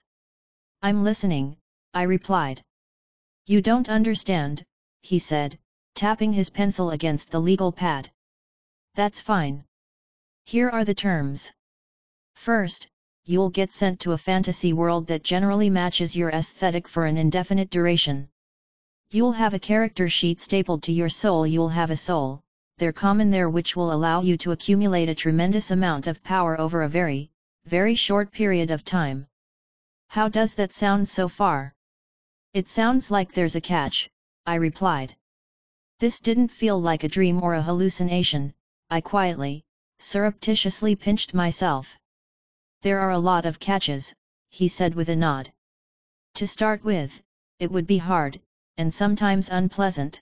I'm 0.84 1.03
listening, 1.03 1.58
I 1.95 2.03
replied. 2.03 2.62
You 3.49 3.63
don't 3.63 3.89
understand, 3.89 4.63
he 5.01 5.17
said, 5.17 5.57
tapping 5.95 6.33
his 6.33 6.51
pencil 6.51 6.91
against 6.91 7.31
the 7.31 7.39
legal 7.39 7.71
pad. 7.71 8.12
That's 8.93 9.23
fine. 9.23 9.63
Here 10.45 10.69
are 10.69 10.85
the 10.85 10.93
terms. 10.93 11.51
First, 12.35 12.85
you'll 13.25 13.49
get 13.49 13.71
sent 13.71 14.01
to 14.01 14.12
a 14.12 14.19
fantasy 14.19 14.71
world 14.71 15.07
that 15.07 15.23
generally 15.23 15.67
matches 15.67 16.15
your 16.15 16.29
aesthetic 16.29 16.88
for 16.88 17.07
an 17.07 17.17
indefinite 17.17 17.71
duration. 17.71 18.29
You'll 19.09 19.31
have 19.31 19.55
a 19.55 19.65
character 19.71 20.07
sheet 20.07 20.39
stapled 20.39 20.83
to 20.83 20.93
your 20.93 21.09
soul 21.09 21.47
you'll 21.47 21.69
have 21.69 21.89
a 21.89 21.95
soul, 21.95 22.41
they're 22.77 22.93
common 22.93 23.31
there 23.31 23.49
which 23.49 23.75
will 23.75 23.91
allow 23.91 24.21
you 24.21 24.38
to 24.38 24.51
accumulate 24.51 25.09
a 25.09 25.15
tremendous 25.15 25.71
amount 25.71 26.05
of 26.05 26.21
power 26.23 26.62
over 26.62 26.83
a 26.83 26.88
very, 26.88 27.31
very 27.65 27.95
short 27.95 28.31
period 28.31 28.69
of 28.69 28.85
time. 28.85 29.25
How 30.09 30.29
does 30.29 30.53
that 30.53 30.71
sound 30.71 31.09
so 31.09 31.27
far? 31.27 31.73
It 32.51 32.67
sounds 32.67 33.12
like 33.12 33.31
there's 33.31 33.55
a 33.55 33.62
catch, 33.62 34.09
I 34.47 34.55
replied. 34.55 35.15
This 35.99 36.19
didn't 36.19 36.47
feel 36.47 36.81
like 36.81 37.03
a 37.03 37.07
dream 37.07 37.43
or 37.43 37.53
a 37.53 37.62
hallucination, 37.62 38.55
I 38.89 39.01
quietly, 39.01 39.63
surreptitiously 39.99 40.95
pinched 40.95 41.35
myself. 41.35 41.95
There 42.81 43.01
are 43.01 43.12
a 43.12 43.19
lot 43.19 43.45
of 43.45 43.59
catches, 43.59 44.15
he 44.49 44.67
said 44.67 44.95
with 44.95 45.09
a 45.09 45.15
nod. 45.15 45.53
To 46.35 46.47
start 46.47 46.83
with, 46.83 47.21
it 47.59 47.69
would 47.71 47.85
be 47.85 47.99
hard, 47.99 48.41
and 48.77 48.91
sometimes 48.91 49.49
unpleasant. 49.49 50.19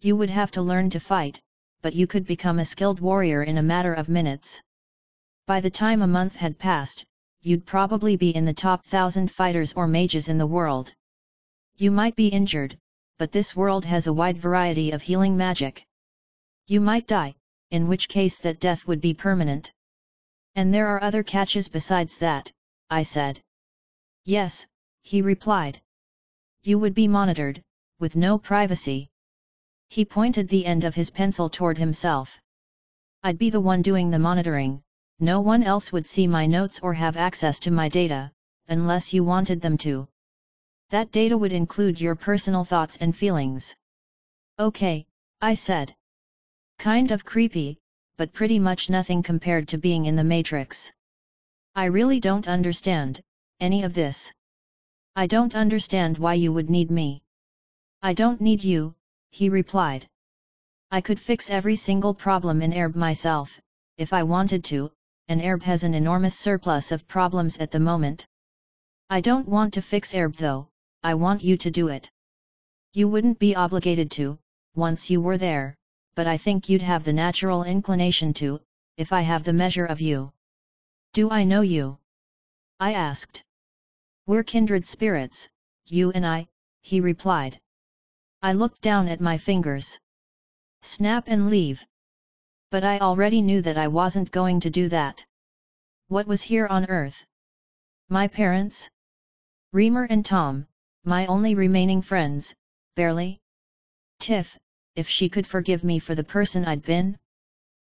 You 0.00 0.16
would 0.16 0.30
have 0.30 0.50
to 0.52 0.62
learn 0.62 0.90
to 0.90 0.98
fight, 0.98 1.40
but 1.80 1.94
you 1.94 2.08
could 2.08 2.26
become 2.26 2.58
a 2.58 2.64
skilled 2.64 2.98
warrior 2.98 3.44
in 3.44 3.58
a 3.58 3.62
matter 3.62 3.94
of 3.94 4.08
minutes. 4.08 4.60
By 5.46 5.60
the 5.60 5.70
time 5.70 6.02
a 6.02 6.08
month 6.08 6.34
had 6.34 6.58
passed, 6.58 7.04
you'd 7.42 7.66
probably 7.66 8.16
be 8.16 8.34
in 8.34 8.46
the 8.46 8.52
top 8.52 8.84
thousand 8.84 9.30
fighters 9.30 9.74
or 9.74 9.86
mages 9.86 10.28
in 10.28 10.38
the 10.38 10.46
world. 10.46 10.92
You 11.78 11.90
might 11.90 12.16
be 12.16 12.28
injured, 12.28 12.78
but 13.18 13.32
this 13.32 13.54
world 13.54 13.84
has 13.84 14.06
a 14.06 14.12
wide 14.12 14.38
variety 14.38 14.92
of 14.92 15.02
healing 15.02 15.36
magic. 15.36 15.84
You 16.66 16.80
might 16.80 17.06
die, 17.06 17.34
in 17.70 17.86
which 17.86 18.08
case 18.08 18.38
that 18.38 18.60
death 18.60 18.86
would 18.86 19.02
be 19.02 19.12
permanent. 19.12 19.70
And 20.54 20.72
there 20.72 20.86
are 20.88 21.02
other 21.02 21.22
catches 21.22 21.68
besides 21.68 22.18
that, 22.18 22.50
I 22.88 23.02
said. 23.02 23.42
Yes, 24.24 24.66
he 25.02 25.20
replied. 25.20 25.82
You 26.62 26.78
would 26.78 26.94
be 26.94 27.08
monitored, 27.08 27.62
with 27.98 28.16
no 28.16 28.38
privacy. 28.38 29.10
He 29.90 30.06
pointed 30.06 30.48
the 30.48 30.64
end 30.64 30.82
of 30.84 30.94
his 30.94 31.10
pencil 31.10 31.50
toward 31.50 31.76
himself. 31.76 32.40
I'd 33.22 33.36
be 33.36 33.50
the 33.50 33.60
one 33.60 33.82
doing 33.82 34.10
the 34.10 34.18
monitoring, 34.18 34.82
no 35.20 35.42
one 35.42 35.62
else 35.62 35.92
would 35.92 36.06
see 36.06 36.26
my 36.26 36.46
notes 36.46 36.80
or 36.80 36.94
have 36.94 37.18
access 37.18 37.58
to 37.60 37.70
my 37.70 37.90
data, 37.90 38.32
unless 38.66 39.12
you 39.12 39.24
wanted 39.24 39.60
them 39.60 39.76
to. 39.78 40.08
That 40.90 41.10
data 41.10 41.36
would 41.36 41.52
include 41.52 42.00
your 42.00 42.14
personal 42.14 42.64
thoughts 42.64 42.96
and 42.98 43.16
feelings. 43.16 43.74
Okay, 44.56 45.04
I 45.40 45.54
said. 45.54 45.96
Kind 46.78 47.10
of 47.10 47.24
creepy, 47.24 47.80
but 48.16 48.32
pretty 48.32 48.60
much 48.60 48.88
nothing 48.88 49.22
compared 49.22 49.66
to 49.68 49.78
being 49.78 50.04
in 50.04 50.14
the 50.14 50.22
Matrix. 50.22 50.92
I 51.74 51.86
really 51.86 52.20
don't 52.20 52.46
understand, 52.46 53.20
any 53.58 53.82
of 53.82 53.94
this. 53.94 54.32
I 55.16 55.26
don't 55.26 55.56
understand 55.56 56.18
why 56.18 56.34
you 56.34 56.52
would 56.52 56.70
need 56.70 56.92
me. 56.92 57.24
I 58.00 58.12
don't 58.12 58.40
need 58.40 58.62
you, 58.62 58.94
he 59.30 59.48
replied. 59.48 60.08
I 60.92 61.00
could 61.00 61.18
fix 61.18 61.50
every 61.50 61.74
single 61.74 62.14
problem 62.14 62.62
in 62.62 62.72
Aerb 62.72 62.94
myself, 62.94 63.60
if 63.98 64.12
I 64.12 64.22
wanted 64.22 64.62
to, 64.66 64.92
and 65.26 65.40
Aerb 65.40 65.64
has 65.64 65.82
an 65.82 65.94
enormous 65.94 66.38
surplus 66.38 66.92
of 66.92 67.08
problems 67.08 67.58
at 67.58 67.72
the 67.72 67.80
moment. 67.80 68.24
I 69.10 69.20
don't 69.20 69.48
want 69.48 69.74
to 69.74 69.82
fix 69.82 70.14
Aerb 70.14 70.36
though, 70.36 70.68
I 71.06 71.14
want 71.14 71.44
you 71.44 71.56
to 71.58 71.70
do 71.70 71.86
it. 71.86 72.10
You 72.92 73.06
wouldn't 73.06 73.38
be 73.38 73.54
obligated 73.54 74.10
to, 74.18 74.40
once 74.74 75.08
you 75.08 75.20
were 75.20 75.38
there, 75.38 75.76
but 76.16 76.26
I 76.26 76.36
think 76.36 76.68
you'd 76.68 76.82
have 76.82 77.04
the 77.04 77.12
natural 77.12 77.62
inclination 77.62 78.34
to, 78.40 78.60
if 78.96 79.12
I 79.12 79.20
have 79.20 79.44
the 79.44 79.52
measure 79.52 79.86
of 79.86 80.00
you. 80.00 80.32
Do 81.12 81.30
I 81.30 81.44
know 81.44 81.60
you? 81.60 81.98
I 82.80 82.94
asked. 82.94 83.44
We're 84.26 84.42
kindred 84.42 84.84
spirits, 84.84 85.48
you 85.84 86.10
and 86.10 86.26
I, 86.26 86.48
he 86.82 87.00
replied. 87.00 87.60
I 88.42 88.54
looked 88.54 88.80
down 88.80 89.06
at 89.06 89.20
my 89.20 89.38
fingers. 89.38 90.00
Snap 90.82 91.28
and 91.28 91.50
leave. 91.50 91.86
But 92.72 92.82
I 92.82 92.98
already 92.98 93.42
knew 93.42 93.62
that 93.62 93.78
I 93.78 93.86
wasn't 93.86 94.32
going 94.32 94.58
to 94.58 94.70
do 94.70 94.88
that. 94.88 95.24
What 96.08 96.26
was 96.26 96.42
here 96.42 96.66
on 96.66 96.86
Earth? 96.86 97.24
My 98.08 98.26
parents? 98.26 98.90
Reimer 99.72 100.08
and 100.10 100.26
Tom, 100.26 100.66
my 101.08 101.24
only 101.26 101.54
remaining 101.54 102.02
friends, 102.02 102.52
barely? 102.96 103.38
Tiff, 104.18 104.58
if 104.96 105.08
she 105.08 105.28
could 105.28 105.46
forgive 105.46 105.84
me 105.84 106.00
for 106.00 106.16
the 106.16 106.24
person 106.24 106.64
I'd 106.64 106.82
been? 106.82 107.16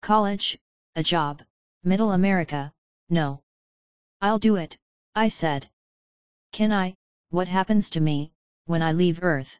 College, 0.01 0.59
a 0.97 1.03
job, 1.03 1.41
middle 1.85 2.11
America, 2.11 2.73
no. 3.09 3.39
I'll 4.19 4.39
do 4.39 4.57
it, 4.57 4.77
I 5.15 5.29
said. 5.29 5.69
Can 6.51 6.73
I, 6.73 6.95
what 7.29 7.47
happens 7.47 7.89
to 7.91 8.01
me, 8.01 8.33
when 8.65 8.81
I 8.81 8.91
leave 8.91 9.23
Earth? 9.23 9.57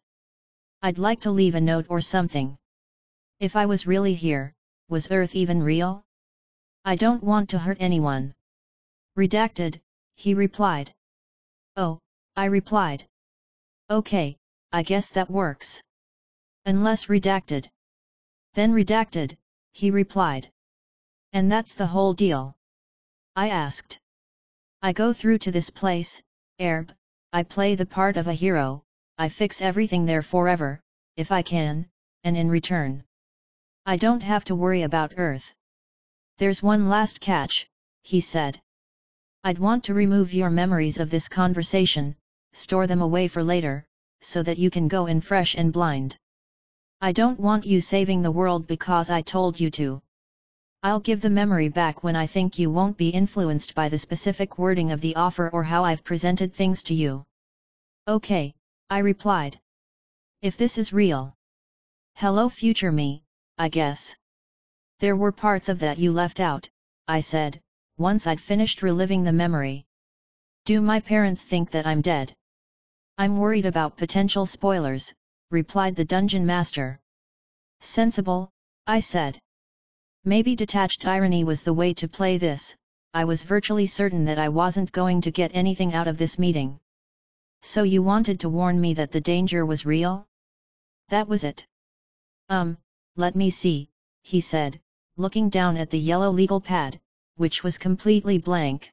I'd 0.82 0.98
like 0.98 1.22
to 1.22 1.32
leave 1.32 1.56
a 1.56 1.62
note 1.62 1.86
or 1.88 2.02
something. 2.02 2.58
If 3.40 3.56
I 3.56 3.66
was 3.66 3.88
really 3.88 4.14
here, 4.14 4.54
was 4.90 5.10
Earth 5.10 5.36
even 5.36 5.64
real? 5.64 6.04
I 6.84 6.98
don't 6.98 7.24
want 7.24 7.50
to 7.52 7.60
hurt 7.60 7.78
anyone. 7.80 8.34
Redacted, 9.18 9.80
he 10.16 10.34
replied. 10.34 10.94
Oh, 11.78 12.00
I 12.36 12.46
replied. 12.46 13.08
Okay, 13.90 14.38
I 14.72 14.84
guess 14.84 15.10
that 15.10 15.30
works 15.30 15.82
unless 16.68 17.06
redacted. 17.06 17.70
Then 18.54 18.74
redacted, 18.74 19.38
he 19.72 19.90
replied. 19.90 20.52
And 21.32 21.50
that's 21.50 21.74
the 21.74 21.88
whole 21.88 22.14
deal. 22.14 22.58
I 23.38 23.48
asked. 23.48 24.00
I 24.82 24.92
go 24.92 25.14
through 25.14 25.38
to 25.40 25.52
this 25.52 25.70
place, 25.70 26.22
Aerb, 26.60 26.94
I 27.32 27.44
play 27.44 27.76
the 27.76 27.86
part 27.86 28.18
of 28.18 28.28
a 28.28 28.34
hero, 28.34 28.84
I 29.18 29.30
fix 29.30 29.62
everything 29.62 30.06
there 30.06 30.22
forever, 30.22 30.82
if 31.16 31.32
I 31.32 31.42
can, 31.42 31.90
and 32.26 32.36
in 32.36 32.50
return. 32.50 33.06
I 33.86 33.96
don't 33.96 34.24
have 34.24 34.44
to 34.46 34.56
worry 34.56 34.82
about 34.82 35.14
Earth. 35.16 35.54
There's 36.38 36.62
one 36.62 36.90
last 36.90 37.22
catch, 37.22 37.70
he 38.04 38.20
said. 38.20 38.62
I'd 39.46 39.58
want 39.58 39.86
to 39.86 39.94
remove 39.94 40.34
your 40.34 40.50
memories 40.50 41.00
of 41.00 41.10
this 41.10 41.30
conversation, 41.30 42.18
store 42.58 42.88
them 42.88 43.02
away 43.02 43.28
for 43.28 43.44
later, 43.44 43.86
so 44.22 44.44
that 44.44 44.58
you 44.58 44.70
can 44.70 44.88
go 44.88 45.06
in 45.06 45.22
fresh 45.22 45.56
and 45.56 45.72
blind. 45.72 46.18
I 47.00 47.12
don't 47.12 47.40
want 47.40 47.66
you 47.66 47.80
saving 47.80 48.22
the 48.22 48.32
world 48.32 48.66
because 48.66 49.10
I 49.10 49.22
told 49.22 49.60
you 49.60 49.70
to. 49.72 50.02
I'll 50.82 51.00
give 51.00 51.22
the 51.22 51.30
memory 51.30 51.70
back 51.70 52.04
when 52.04 52.16
I 52.16 52.28
think 52.28 52.58
you 52.58 52.72
won't 52.72 52.98
be 52.98 53.10
influenced 53.10 53.76
by 53.76 53.90
the 53.90 53.98
specific 53.98 54.58
wording 54.58 54.92
of 54.92 55.02
the 55.02 55.16
offer 55.16 55.50
or 55.50 55.64
how 55.64 55.84
I've 55.84 56.04
presented 56.04 56.54
things 56.54 56.82
to 56.84 56.96
you. 56.96 57.24
Okay, 58.08 58.56
I 58.90 59.00
replied. 59.00 59.60
If 60.42 60.58
this 60.58 60.78
is 60.78 60.94
real. 60.94 61.36
Hello 62.16 62.50
future 62.50 62.92
me, 62.92 63.24
I 63.58 63.70
guess. 63.70 64.16
There 65.00 65.16
were 65.16 65.32
parts 65.32 65.70
of 65.70 65.80
that 65.80 66.00
you 66.00 66.12
left 66.12 66.40
out, 66.40 66.70
I 67.08 67.20
said, 67.20 67.62
once 67.98 68.26
I'd 68.26 68.42
finished 68.42 68.82
reliving 68.82 69.24
the 69.24 69.32
memory. 69.32 69.86
Do 70.66 70.82
my 70.82 71.00
parents 71.00 71.44
think 71.44 71.72
that 71.72 71.86
I'm 71.86 72.02
dead? 72.02 72.36
I'm 73.20 73.40
worried 73.40 73.66
about 73.66 73.98
potential 73.98 74.46
spoilers, 74.46 75.12
replied 75.50 75.96
the 75.96 76.06
dungeon 76.06 76.46
master. 76.46 77.00
Sensible, 77.80 78.52
I 78.86 79.00
said. 79.00 79.40
Maybe 80.24 80.56
detached 80.56 81.08
irony 81.08 81.44
was 81.44 81.64
the 81.64 81.74
way 81.74 81.96
to 81.96 82.08
play 82.08 82.38
this, 82.38 82.76
I 83.16 83.24
was 83.24 83.42
virtually 83.42 83.88
certain 83.88 84.26
that 84.26 84.38
I 84.38 84.50
wasn't 84.50 84.92
going 84.92 85.22
to 85.22 85.32
get 85.32 85.56
anything 85.56 85.96
out 85.96 86.08
of 86.08 86.20
this 86.20 86.38
meeting. 86.38 86.80
So 87.64 87.82
you 87.82 88.04
wanted 88.04 88.40
to 88.42 88.50
warn 88.50 88.80
me 88.80 88.94
that 88.94 89.12
the 89.12 89.22
danger 89.22 89.66
was 89.66 89.86
real? 89.86 90.28
That 91.10 91.28
was 91.28 91.44
it. 91.44 91.66
Um, 92.50 92.78
let 93.16 93.36
me 93.36 93.50
see, 93.50 93.90
he 94.22 94.42
said, 94.42 94.80
looking 95.16 95.50
down 95.50 95.78
at 95.78 95.90
the 95.90 95.98
yellow 95.98 96.30
legal 96.30 96.62
pad, 96.62 97.00
which 97.38 97.64
was 97.64 97.80
completely 97.80 98.38
blank. 98.38 98.92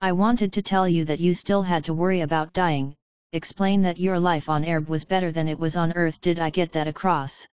I 0.00 0.12
wanted 0.12 0.54
to 0.54 0.62
tell 0.62 0.88
you 0.88 1.04
that 1.04 1.20
you 1.20 1.34
still 1.34 1.62
had 1.62 1.84
to 1.84 1.92
worry 1.92 2.22
about 2.22 2.54
dying, 2.54 2.96
explain 3.34 3.82
that 3.82 3.98
your 3.98 4.20
life 4.20 4.48
on 4.48 4.64
Aerb 4.64 4.88
was 4.88 5.04
better 5.04 5.32
than 5.32 5.48
it 5.48 5.58
was 5.58 5.76
on 5.76 5.92
Earth 5.92 6.20
did 6.20 6.38
I 6.38 6.50
get 6.50 6.70
that 6.72 6.86
across? 6.86 7.48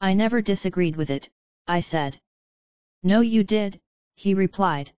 I 0.00 0.14
never 0.14 0.40
disagreed 0.40 0.96
with 0.96 1.10
it, 1.10 1.28
I 1.66 1.80
said. 1.80 2.18
No 3.02 3.20
you 3.20 3.44
did, 3.44 3.80
he 4.16 4.32
replied. 4.32 4.92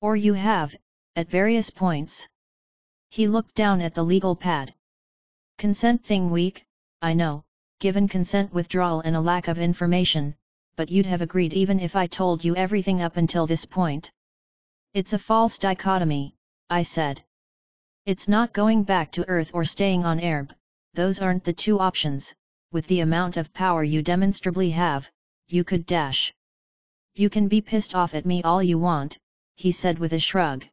Or 0.00 0.16
you 0.16 0.34
have, 0.34 0.74
at 1.14 1.30
various 1.30 1.70
points. 1.70 2.28
He 3.10 3.28
looked 3.28 3.54
down 3.54 3.80
at 3.80 3.94
the 3.94 4.02
legal 4.02 4.34
pad. 4.34 4.74
Consent 5.58 6.04
thing 6.04 6.30
weak, 6.30 6.66
I 7.00 7.14
know, 7.14 7.44
given 7.78 8.08
consent 8.08 8.52
withdrawal 8.52 9.00
and 9.00 9.14
a 9.14 9.20
lack 9.20 9.46
of 9.46 9.58
information, 9.58 10.34
but 10.74 10.90
you'd 10.90 11.06
have 11.06 11.22
agreed 11.22 11.52
even 11.52 11.78
if 11.78 11.94
I 11.94 12.08
told 12.08 12.44
you 12.44 12.56
everything 12.56 13.00
up 13.00 13.16
until 13.16 13.46
this 13.46 13.64
point. 13.64 14.10
It's 14.92 15.12
a 15.12 15.18
false 15.20 15.56
dichotomy, 15.56 16.34
I 16.68 16.82
said. 16.82 17.22
It's 18.06 18.28
not 18.28 18.54
going 18.54 18.84
back 18.84 19.12
to 19.12 19.28
Earth 19.28 19.50
or 19.52 19.64
staying 19.64 20.06
on 20.06 20.20
Aerb, 20.20 20.52
those 20.94 21.18
aren't 21.18 21.44
the 21.44 21.52
two 21.52 21.78
options, 21.78 22.34
with 22.72 22.86
the 22.86 23.00
amount 23.00 23.36
of 23.36 23.52
power 23.52 23.84
you 23.84 24.00
demonstrably 24.00 24.70
have, 24.70 25.10
you 25.48 25.64
could 25.64 25.84
dash. 25.84 26.32
You 27.14 27.28
can 27.28 27.46
be 27.46 27.60
pissed 27.60 27.94
off 27.94 28.14
at 28.14 28.24
me 28.24 28.42
all 28.42 28.62
you 28.62 28.78
want, 28.78 29.18
he 29.56 29.70
said 29.70 29.98
with 29.98 30.14
a 30.14 30.18
shrug. 30.18 30.64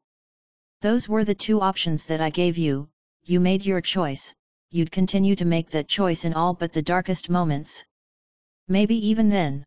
Those 0.81 1.09
were 1.09 1.25
the 1.25 1.35
two 1.35 1.59
options 1.59 2.05
that 2.05 2.21
I 2.21 2.29
gave 2.29 2.57
you, 2.57 2.89
you 3.23 3.41
made 3.41 3.65
your 3.65 3.81
choice, 3.81 4.33
you'd 4.71 4.91
continue 4.91 5.35
to 5.35 5.45
make 5.45 5.69
that 5.71 5.89
choice 5.89 6.23
in 6.23 6.33
all 6.33 6.53
but 6.53 6.71
the 6.71 6.81
darkest 6.81 7.29
moments. 7.29 7.83
Maybe 8.69 8.95
even 9.07 9.27
then. 9.27 9.65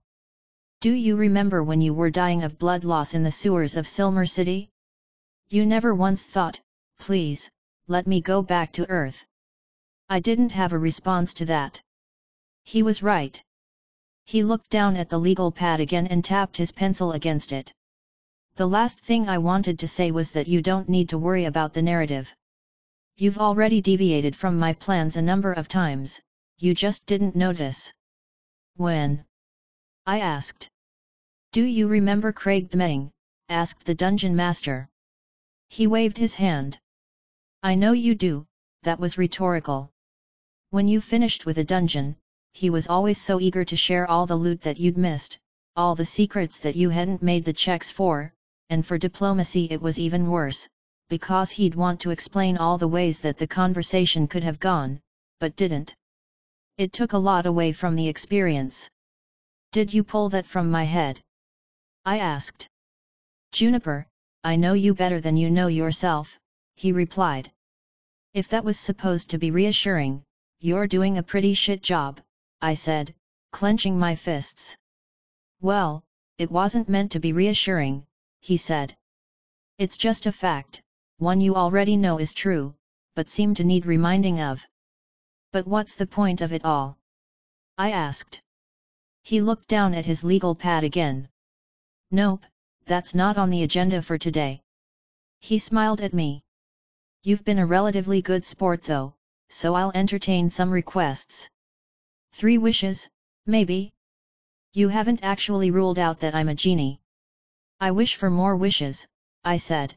Do 0.81 0.93
you 0.93 1.15
remember 1.15 1.63
when 1.63 1.83
you 1.83 1.93
were 1.93 2.11
dying 2.11 2.43
of 2.43 2.59
blood 2.59 2.85
loss 2.85 3.13
in 3.13 3.23
the 3.23 3.31
sewers 3.31 3.77
of 3.77 3.87
Silmer 3.87 4.25
City? 4.25 4.71
You 5.51 5.67
never 5.67 5.95
once 5.95 6.25
thought, 6.25 6.61
please, 7.01 7.51
let 7.89 8.07
me 8.07 8.21
go 8.21 8.43
back 8.43 8.73
to 8.75 8.89
Earth. 8.89 9.25
I 10.09 10.21
didn't 10.21 10.51
have 10.51 10.73
a 10.73 10.79
response 10.79 11.35
to 11.35 11.45
that. 11.47 11.83
He 12.63 12.83
was 12.83 13.03
right. 13.03 13.43
He 14.27 14.45
looked 14.45 14.71
down 14.71 14.97
at 14.97 15.09
the 15.09 15.19
legal 15.19 15.51
pad 15.51 15.81
again 15.81 16.07
and 16.07 16.25
tapped 16.25 16.57
his 16.57 16.73
pencil 16.73 17.13
against 17.13 17.53
it. 17.53 17.73
The 18.57 18.69
last 18.69 19.01
thing 19.01 19.29
I 19.29 19.39
wanted 19.39 19.79
to 19.79 19.89
say 19.89 20.11
was 20.11 20.31
that 20.33 20.47
you 20.47 20.61
don't 20.61 20.89
need 20.89 21.09
to 21.09 21.19
worry 21.19 21.47
about 21.47 21.73
the 21.73 21.83
narrative. 21.83 22.33
You've 23.17 23.39
already 23.39 23.81
deviated 23.81 24.37
from 24.37 24.59
my 24.59 24.73
plans 24.75 25.17
a 25.17 25.23
number 25.23 25.53
of 25.53 25.67
times, 25.67 26.21
you 26.59 26.75
just 26.75 27.07
didn't 27.07 27.35
notice. 27.35 27.93
When? 28.77 29.25
I 30.07 30.21
asked. 30.21 30.69
Do 31.53 31.65
you 31.65 31.89
remember 31.89 32.33
Craig 32.33 32.71
DMing? 32.71 33.11
asked 33.49 33.85
the 33.85 33.95
dungeon 33.95 34.37
master. 34.37 34.89
He 35.69 35.87
waved 35.87 36.19
his 36.19 36.35
hand. 36.35 36.79
I 37.63 37.75
know 37.75 37.93
you 37.93 38.15
do, 38.15 38.47
that 38.85 38.99
was 38.99 39.19
rhetorical. 39.19 39.91
When 40.71 40.89
you 40.89 41.03
finished 41.03 41.45
with 41.45 41.59
a 41.59 41.65
dungeon, 41.65 42.17
he 42.55 42.71
was 42.71 42.89
always 42.89 43.21
so 43.21 43.39
eager 43.39 43.67
to 43.67 43.77
share 43.77 44.09
all 44.09 44.25
the 44.25 44.37
loot 44.37 44.63
that 44.63 44.79
you'd 44.79 44.97
missed, 44.97 45.39
all 45.77 45.95
the 45.95 46.07
secrets 46.07 46.59
that 46.61 46.75
you 46.75 46.89
hadn't 46.89 47.23
made 47.23 47.45
the 47.45 47.53
checks 47.53 47.91
for, 47.91 48.33
and 48.71 48.87
for 48.87 48.97
diplomacy 48.97 49.67
it 49.71 49.83
was 49.83 49.99
even 49.99 50.31
worse, 50.31 50.71
because 51.11 51.51
he'd 51.51 51.75
want 51.75 52.01
to 52.01 52.11
explain 52.11 52.57
all 52.57 52.79
the 52.79 52.89
ways 52.89 53.21
that 53.21 53.37
the 53.37 53.47
conversation 53.47 54.27
could 54.27 54.43
have 54.43 54.59
gone, 54.59 54.99
but 55.39 55.55
didn't. 55.57 55.95
It 56.79 56.95
took 56.95 57.13
a 57.13 57.19
lot 57.19 57.45
away 57.45 57.73
from 57.73 57.95
the 57.95 58.09
experience. 58.09 58.89
Did 59.73 59.93
you 59.93 60.03
pull 60.03 60.31
that 60.31 60.47
from 60.47 60.71
my 60.71 60.85
head? 60.85 61.21
I 62.07 62.21
asked. 62.21 62.69
Juniper, 63.53 64.07
I 64.45 64.57
know 64.57 64.73
you 64.73 64.95
better 64.95 65.21
than 65.21 65.37
you 65.37 65.51
know 65.51 65.67
yourself, 65.67 66.39
he 66.81 66.93
replied. 66.93 67.53
If 68.33 68.49
that 68.49 68.65
was 68.65 68.81
supposed 68.81 69.29
to 69.29 69.39
be 69.39 69.51
reassuring, 69.51 70.25
you're 70.61 70.87
doing 70.87 71.19
a 71.19 71.29
pretty 71.31 71.53
shit 71.53 71.83
job, 71.83 72.23
I 72.63 72.73
said, 72.73 73.15
clenching 73.53 73.99
my 73.99 74.17
fists. 74.17 74.79
Well, 75.61 76.03
it 76.39 76.51
wasn't 76.51 76.89
meant 76.89 77.13
to 77.13 77.21
be 77.21 77.35
reassuring, 77.35 78.07
he 78.39 78.57
said. 78.57 78.97
It's 79.77 79.99
just 79.99 80.25
a 80.25 80.33
fact, 80.33 80.81
one 81.19 81.43
you 81.43 81.55
already 81.55 81.99
know 81.99 82.17
is 82.17 82.33
true, 82.33 82.75
but 83.15 83.29
seem 83.29 83.53
to 83.57 83.65
need 83.65 83.85
reminding 83.85 84.41
of. 84.41 84.65
But 85.53 85.67
what's 85.67 85.97
the 85.97 86.07
point 86.07 86.41
of 86.41 86.55
it 86.55 86.65
all? 86.65 86.97
I 87.77 87.91
asked. 87.91 88.41
He 89.23 89.43
looked 89.43 89.69
down 89.69 89.93
at 89.93 90.07
his 90.07 90.25
legal 90.25 90.55
pad 90.55 90.83
again. 90.85 91.29
Nope, 92.11 92.47
that's 92.87 93.15
not 93.15 93.37
on 93.37 93.51
the 93.51 93.65
agenda 93.65 94.01
for 94.01 94.17
today. 94.17 94.63
He 95.41 95.59
smiled 95.59 96.01
at 96.01 96.15
me. 96.15 96.43
You've 97.23 97.45
been 97.45 97.59
a 97.59 97.67
relatively 97.67 98.23
good 98.23 98.47
sport 98.47 98.83
though, 98.83 99.15
so 99.51 99.75
I'll 99.75 99.93
entertain 99.95 100.49
some 100.49 100.71
requests. 100.71 101.51
Three 102.33 102.57
wishes, 102.57 103.11
maybe? 103.45 103.91
You 104.73 104.89
haven't 104.89 105.23
actually 105.23 105.71
ruled 105.71 105.99
out 105.99 106.21
that 106.21 106.35
I'm 106.35 106.49
a 106.49 106.55
genie. 106.55 107.01
I 107.79 107.91
wish 107.91 108.17
for 108.17 108.31
more 108.31 108.57
wishes, 108.57 109.07
I 109.45 109.59
said. 109.59 109.97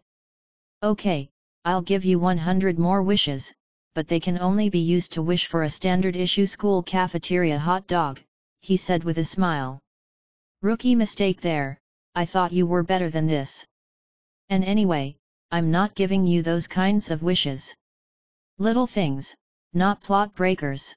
Okay, 0.82 1.30
I'll 1.64 1.82
give 1.82 2.04
you 2.04 2.20
100 2.20 2.78
more 2.78 3.02
wishes, 3.02 3.54
but 3.94 4.10
they 4.10 4.20
can 4.20 4.38
only 4.40 4.70
be 4.70 4.80
used 4.80 5.14
to 5.14 5.22
wish 5.22 5.48
for 5.48 5.64
a 5.64 5.70
standard 5.70 6.18
issue 6.18 6.46
school 6.46 6.84
cafeteria 6.84 7.58
hot 7.58 7.88
dog, 7.88 8.20
he 8.60 8.76
said 8.76 9.06
with 9.06 9.18
a 9.18 9.24
smile. 9.24 9.80
Rookie 10.62 10.96
mistake 10.96 11.40
there, 11.40 11.78
I 12.16 12.26
thought 12.26 12.52
you 12.52 12.66
were 12.66 12.84
better 12.84 13.10
than 13.10 13.28
this. 13.28 13.66
And 14.50 14.64
anyway, 14.66 15.16
I'm 15.54 15.70
not 15.70 15.94
giving 15.94 16.26
you 16.26 16.42
those 16.42 16.66
kinds 16.66 17.12
of 17.12 17.22
wishes. 17.22 17.76
Little 18.58 18.88
things, 18.88 19.38
not 19.72 20.02
plot 20.02 20.34
breakers. 20.34 20.96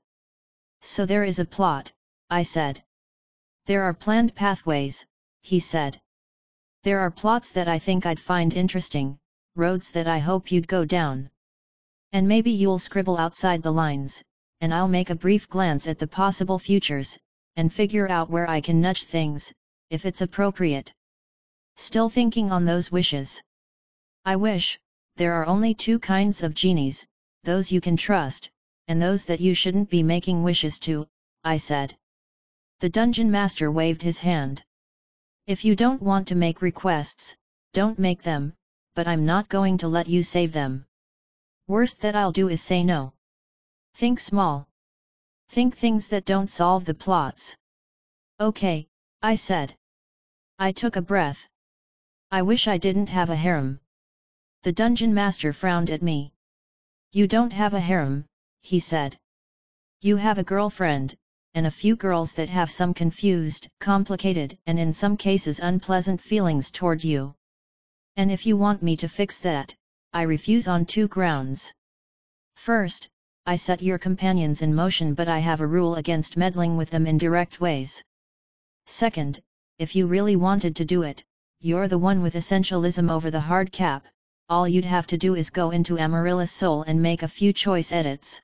So 0.81 1.05
there 1.05 1.25
is 1.25 1.39
a 1.39 1.45
plot, 1.45 1.93
I 2.31 2.43
said. 2.43 2.83
There 3.67 3.83
are 3.83 3.93
planned 3.93 4.35
pathways, 4.35 5.07
he 5.43 5.61
said. 5.61 6.01
There 6.85 7.01
are 7.01 7.11
plots 7.11 7.53
that 7.53 7.69
I 7.69 7.79
think 7.79 8.07
I'd 8.07 8.19
find 8.19 8.55
interesting, 8.55 9.19
roads 9.57 9.91
that 9.91 10.09
I 10.09 10.21
hope 10.21 10.51
you'd 10.51 10.69
go 10.69 10.87
down. 10.87 11.29
And 12.13 12.27
maybe 12.27 12.51
you'll 12.51 12.79
scribble 12.79 13.19
outside 13.19 13.63
the 13.63 13.75
lines, 13.85 14.23
and 14.63 14.73
I'll 14.73 14.89
make 14.89 15.11
a 15.11 15.23
brief 15.27 15.51
glance 15.51 15.87
at 15.87 15.99
the 15.99 16.07
possible 16.07 16.59
futures, 16.59 17.19
and 17.57 17.71
figure 17.71 18.09
out 18.09 18.31
where 18.31 18.49
I 18.49 18.63
can 18.63 18.81
nudge 18.81 19.05
things, 19.05 19.53
if 19.91 20.07
it's 20.07 20.23
appropriate. 20.23 20.95
Still 21.77 22.09
thinking 22.09 22.51
on 22.51 22.65
those 22.65 22.91
wishes. 22.91 23.43
I 24.27 24.35
wish, 24.35 24.77
there 25.15 25.35
are 25.35 25.47
only 25.47 25.73
two 25.73 26.01
kinds 26.01 26.43
of 26.43 26.53
genies, 26.53 27.07
those 27.45 27.71
you 27.71 27.81
can 27.81 27.97
trust, 27.97 28.51
and 28.89 29.01
those 29.01 29.25
that 29.27 29.39
you 29.39 29.55
shouldn't 29.55 29.89
be 29.89 30.03
making 30.03 30.43
wishes 30.43 30.81
to, 30.81 31.07
I 31.45 31.59
said. 31.59 31.97
The 32.81 32.89
dungeon 32.89 33.31
master 33.31 33.71
waved 33.71 34.03
his 34.03 34.19
hand. 34.19 34.65
If 35.47 35.65
you 35.65 35.77
don't 35.77 36.03
want 36.03 36.27
to 36.27 36.35
make 36.35 36.61
requests, 36.61 37.37
don't 37.73 38.01
make 38.01 38.21
them, 38.23 38.53
but 38.97 39.07
I'm 39.07 39.25
not 39.25 39.49
going 39.49 39.79
to 39.79 39.87
let 39.87 40.09
you 40.09 40.25
save 40.25 40.53
them. 40.53 40.87
Worst 41.69 42.01
that 42.01 42.17
I'll 42.17 42.33
do 42.33 42.49
is 42.49 42.61
say 42.61 42.83
no. 42.83 43.13
Think 43.95 44.19
small. 44.19 44.67
Think 45.51 45.77
things 45.77 46.09
that 46.09 46.25
don't 46.25 46.49
solve 46.49 46.85
the 46.85 46.95
plots. 46.95 47.57
Okay, 48.41 48.89
I 49.23 49.37
said. 49.37 49.77
I 50.59 50.73
took 50.73 50.97
a 50.97 51.01
breath. 51.13 51.49
I 52.33 52.43
wish 52.43 52.67
I 52.67 52.77
didn't 52.77 53.07
have 53.07 53.31
a 53.31 53.37
harem. 53.37 53.79
The 54.67 54.73
dungeon 54.73 55.15
master 55.15 55.53
frowned 55.53 55.91
at 55.91 56.03
me. 56.03 56.33
You 57.13 57.29
don't 57.29 57.53
have 57.53 57.73
a 57.73 57.79
harem, 57.79 58.25
he 58.63 58.81
said. 58.81 59.17
You 60.01 60.17
have 60.17 60.39
a 60.39 60.43
girlfriend, 60.43 61.15
and 61.55 61.69
a 61.69 61.71
few 61.71 61.95
girls 61.95 62.33
that 62.33 62.49
have 62.49 62.69
some 62.69 62.93
confused, 62.93 63.69
complicated 63.79 64.59
and 64.67 64.77
in 64.77 64.93
some 64.93 65.17
cases 65.17 65.61
unpleasant 65.61 66.21
feelings 66.21 66.73
toward 66.73 67.05
you. 67.05 67.37
And 68.17 68.33
if 68.33 68.45
you 68.45 68.57
want 68.57 68.83
me 68.83 68.97
to 68.97 69.09
fix 69.09 69.39
that, 69.39 69.73
I 70.13 70.23
refuse 70.23 70.67
on 70.67 70.85
two 70.85 71.07
grounds. 71.07 71.73
First, 72.57 73.09
I 73.47 73.55
set 73.55 73.81
your 73.83 73.99
companions 73.99 74.63
in 74.63 74.75
motion 74.75 75.15
but 75.15 75.29
I 75.29 75.39
have 75.39 75.61
a 75.61 75.67
rule 75.69 75.95
against 75.95 76.37
meddling 76.37 76.77
with 76.77 76.91
them 76.91 77.07
in 77.07 77.19
direct 77.19 77.61
ways. 77.61 78.03
Second, 78.87 79.41
if 79.79 79.95
you 79.95 80.09
really 80.09 80.35
wanted 80.35 80.75
to 80.75 80.85
do 80.85 81.03
it, 81.03 81.23
you're 81.61 81.87
the 81.87 81.99
one 81.99 82.21
with 82.21 82.35
essentialism 82.35 83.09
over 83.09 83.31
the 83.31 83.43
hard 83.43 83.71
cap, 83.71 84.05
all 84.49 84.69
you'd 84.69 84.85
have 84.85 85.09
to 85.09 85.19
do 85.19 85.35
is 85.35 85.51
go 85.51 85.73
into 85.73 85.99
Amaryllis 85.99 86.53
Soul 86.53 86.83
and 86.83 87.03
make 87.03 87.25
a 87.25 87.29
few 87.29 87.53
choice 87.53 87.91
edits. 87.91 88.41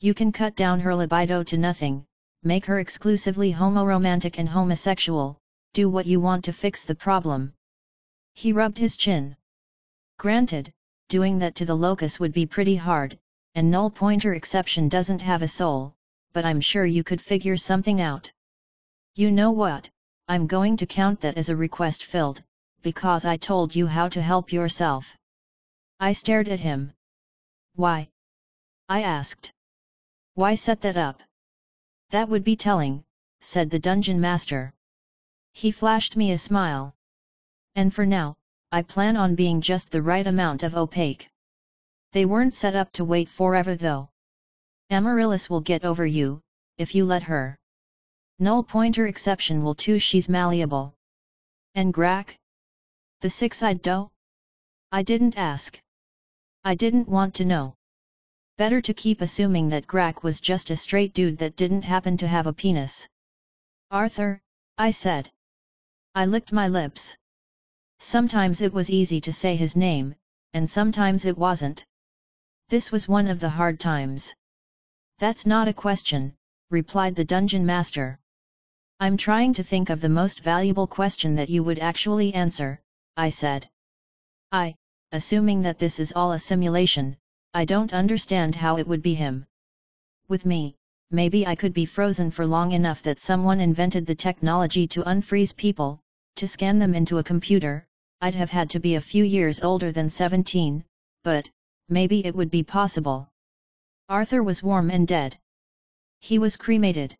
You 0.00 0.14
can 0.14 0.32
cut 0.32 0.56
down 0.56 0.80
her 0.80 0.96
libido 0.96 1.44
to 1.44 1.56
nothing, 1.56 2.04
make 2.42 2.66
her 2.66 2.80
exclusively 2.80 3.52
homoromantic 3.52 4.36
and 4.38 4.48
homosexual, 4.48 5.38
do 5.74 5.88
what 5.88 6.06
you 6.06 6.20
want 6.20 6.44
to 6.46 6.52
fix 6.52 6.84
the 6.84 6.96
problem. 6.96 7.52
He 8.34 8.52
rubbed 8.52 8.78
his 8.78 8.96
chin. 8.96 9.36
Granted, 10.18 10.72
doing 11.08 11.38
that 11.38 11.54
to 11.56 11.64
the 11.66 11.76
locus 11.76 12.18
would 12.18 12.32
be 12.32 12.46
pretty 12.46 12.74
hard, 12.74 13.16
and 13.54 13.70
null 13.70 13.90
pointer 13.90 14.34
exception 14.34 14.88
doesn't 14.88 15.22
have 15.22 15.42
a 15.42 15.48
soul, 15.48 15.94
but 16.32 16.44
I'm 16.44 16.60
sure 16.60 16.84
you 16.84 17.04
could 17.04 17.20
figure 17.20 17.56
something 17.56 18.00
out. 18.00 18.32
You 19.14 19.30
know 19.30 19.52
what, 19.52 19.88
I'm 20.26 20.48
going 20.48 20.76
to 20.78 20.86
count 20.86 21.20
that 21.20 21.36
as 21.36 21.48
a 21.48 21.56
request 21.56 22.06
filled, 22.06 22.42
because 22.82 23.24
I 23.24 23.36
told 23.36 23.74
you 23.74 23.86
how 23.86 24.08
to 24.08 24.20
help 24.20 24.52
yourself. 24.52 25.16
I 26.00 26.12
stared 26.12 26.48
at 26.48 26.60
him. 26.60 26.92
Why? 27.74 28.08
I 28.88 29.02
asked. 29.02 29.52
Why 30.34 30.54
set 30.54 30.80
that 30.82 30.96
up? 30.96 31.22
That 32.10 32.28
would 32.28 32.44
be 32.44 32.56
telling, 32.56 33.04
said 33.40 33.70
the 33.70 33.78
dungeon 33.78 34.20
master. 34.20 34.74
He 35.52 35.70
flashed 35.70 36.16
me 36.16 36.32
a 36.32 36.38
smile. 36.38 36.94
And 37.74 37.94
for 37.94 38.04
now, 38.04 38.36
I 38.70 38.82
plan 38.82 39.16
on 39.16 39.34
being 39.34 39.60
just 39.60 39.90
the 39.90 40.02
right 40.02 40.26
amount 40.26 40.62
of 40.62 40.74
opaque. 40.74 41.30
They 42.12 42.24
weren't 42.24 42.54
set 42.54 42.74
up 42.74 42.92
to 42.92 43.04
wait 43.04 43.28
forever 43.28 43.74
though. 43.76 44.10
Amaryllis 44.90 45.48
will 45.48 45.60
get 45.60 45.84
over 45.84 46.04
you, 46.04 46.42
if 46.76 46.94
you 46.94 47.04
let 47.06 47.22
her. 47.22 47.58
Null 48.38 48.64
pointer 48.64 49.06
exception 49.06 49.62
will 49.62 49.74
too 49.74 49.98
she's 49.98 50.28
malleable. 50.28 50.94
And 51.74 51.94
Grak? 51.94 52.38
The 53.22 53.30
six-eyed 53.30 53.82
doe? 53.82 54.10
I 54.90 55.04
didn't 55.04 55.38
ask. 55.38 55.80
I 56.64 56.74
didn't 56.74 57.08
want 57.08 57.36
to 57.36 57.44
know. 57.44 57.76
Better 58.58 58.80
to 58.80 58.92
keep 58.92 59.20
assuming 59.20 59.68
that 59.68 59.86
Grak 59.86 60.24
was 60.24 60.40
just 60.40 60.70
a 60.70 60.76
straight 60.76 61.14
dude 61.14 61.38
that 61.38 61.54
didn't 61.54 61.82
happen 61.82 62.16
to 62.16 62.26
have 62.26 62.48
a 62.48 62.52
penis. 62.52 63.08
Arthur, 63.92 64.40
I 64.76 64.90
said. 64.90 65.30
I 66.16 66.26
licked 66.26 66.50
my 66.50 66.66
lips. 66.66 67.16
Sometimes 68.00 68.60
it 68.60 68.72
was 68.72 68.90
easy 68.90 69.20
to 69.20 69.32
say 69.32 69.54
his 69.54 69.76
name, 69.76 70.16
and 70.52 70.68
sometimes 70.68 71.24
it 71.24 71.38
wasn't. 71.38 71.86
This 72.70 72.90
was 72.90 73.06
one 73.06 73.28
of 73.28 73.38
the 73.38 73.50
hard 73.50 73.78
times. 73.78 74.34
That's 75.20 75.46
not 75.46 75.68
a 75.68 75.72
question, 75.72 76.34
replied 76.70 77.14
the 77.14 77.24
dungeon 77.24 77.64
master. 77.64 78.18
I'm 78.98 79.16
trying 79.16 79.54
to 79.54 79.62
think 79.62 79.90
of 79.90 80.00
the 80.00 80.08
most 80.08 80.40
valuable 80.40 80.88
question 80.88 81.36
that 81.36 81.50
you 81.50 81.62
would 81.62 81.78
actually 81.78 82.34
answer, 82.34 82.80
I 83.16 83.30
said. 83.30 83.68
I, 84.50 84.74
assuming 85.12 85.62
that 85.62 85.78
this 85.78 86.00
is 86.00 86.12
all 86.12 86.32
a 86.32 86.38
simulation, 86.38 87.16
I 87.52 87.66
don't 87.66 87.92
understand 87.92 88.54
how 88.54 88.78
it 88.78 88.86
would 88.88 89.02
be 89.02 89.14
him. 89.14 89.46
With 90.28 90.46
me, 90.46 90.76
maybe 91.10 91.46
I 91.46 91.54
could 91.54 91.74
be 91.74 91.84
frozen 91.84 92.30
for 92.30 92.46
long 92.46 92.72
enough 92.72 93.02
that 93.02 93.20
someone 93.20 93.60
invented 93.60 94.06
the 94.06 94.14
technology 94.14 94.86
to 94.88 95.02
unfreeze 95.02 95.54
people, 95.54 96.00
to 96.36 96.48
scan 96.48 96.78
them 96.78 96.94
into 96.94 97.18
a 97.18 97.24
computer, 97.24 97.86
I'd 98.22 98.34
have 98.34 98.50
had 98.50 98.70
to 98.70 98.80
be 98.80 98.94
a 98.94 99.00
few 99.00 99.24
years 99.24 99.60
older 99.60 99.92
than 99.92 100.08
17, 100.08 100.82
but, 101.22 101.50
maybe 101.88 102.24
it 102.24 102.34
would 102.34 102.50
be 102.50 102.62
possible. 102.62 103.28
Arthur 104.08 104.42
was 104.42 104.62
warm 104.62 104.90
and 104.90 105.06
dead. 105.06 105.38
He 106.20 106.38
was 106.38 106.56
cremated. 106.56 107.14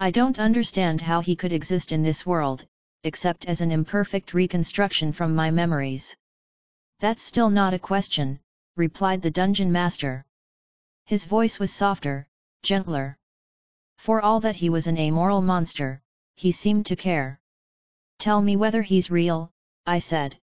I 0.00 0.10
don't 0.10 0.38
understand 0.38 1.00
how 1.00 1.20
he 1.20 1.36
could 1.36 1.52
exist 1.52 1.92
in 1.92 2.02
this 2.02 2.24
world, 2.24 2.66
except 3.04 3.46
as 3.46 3.60
an 3.60 3.70
imperfect 3.70 4.34
reconstruction 4.34 5.12
from 5.12 5.34
my 5.34 5.50
memories. 5.50 6.16
That's 7.00 7.22
still 7.22 7.50
not 7.50 7.74
a 7.74 7.78
question, 7.78 8.40
replied 8.76 9.22
the 9.22 9.30
dungeon 9.30 9.72
master. 9.72 10.24
His 11.06 11.24
voice 11.24 11.58
was 11.58 11.72
softer, 11.72 12.28
gentler. 12.62 13.18
For 13.98 14.22
all 14.22 14.40
that 14.40 14.56
he 14.56 14.70
was 14.70 14.86
an 14.86 14.98
amoral 14.98 15.42
monster, 15.42 16.00
he 16.36 16.52
seemed 16.52 16.86
to 16.86 16.96
care. 16.96 17.40
Tell 18.18 18.40
me 18.40 18.56
whether 18.56 18.82
he's 18.82 19.10
real, 19.10 19.50
I 19.84 19.98
said. 19.98 20.38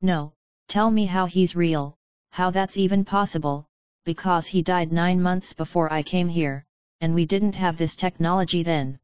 No, 0.00 0.34
tell 0.68 0.90
me 0.90 1.06
how 1.06 1.26
he's 1.26 1.56
real, 1.56 1.96
how 2.30 2.50
that's 2.50 2.76
even 2.76 3.04
possible, 3.04 3.66
because 4.04 4.46
he 4.46 4.62
died 4.62 4.92
nine 4.92 5.20
months 5.20 5.52
before 5.52 5.92
I 5.92 6.02
came 6.02 6.28
here, 6.28 6.64
and 7.00 7.14
we 7.14 7.26
didn't 7.26 7.54
have 7.56 7.76
this 7.76 7.96
technology 7.96 8.62
then. 8.62 9.00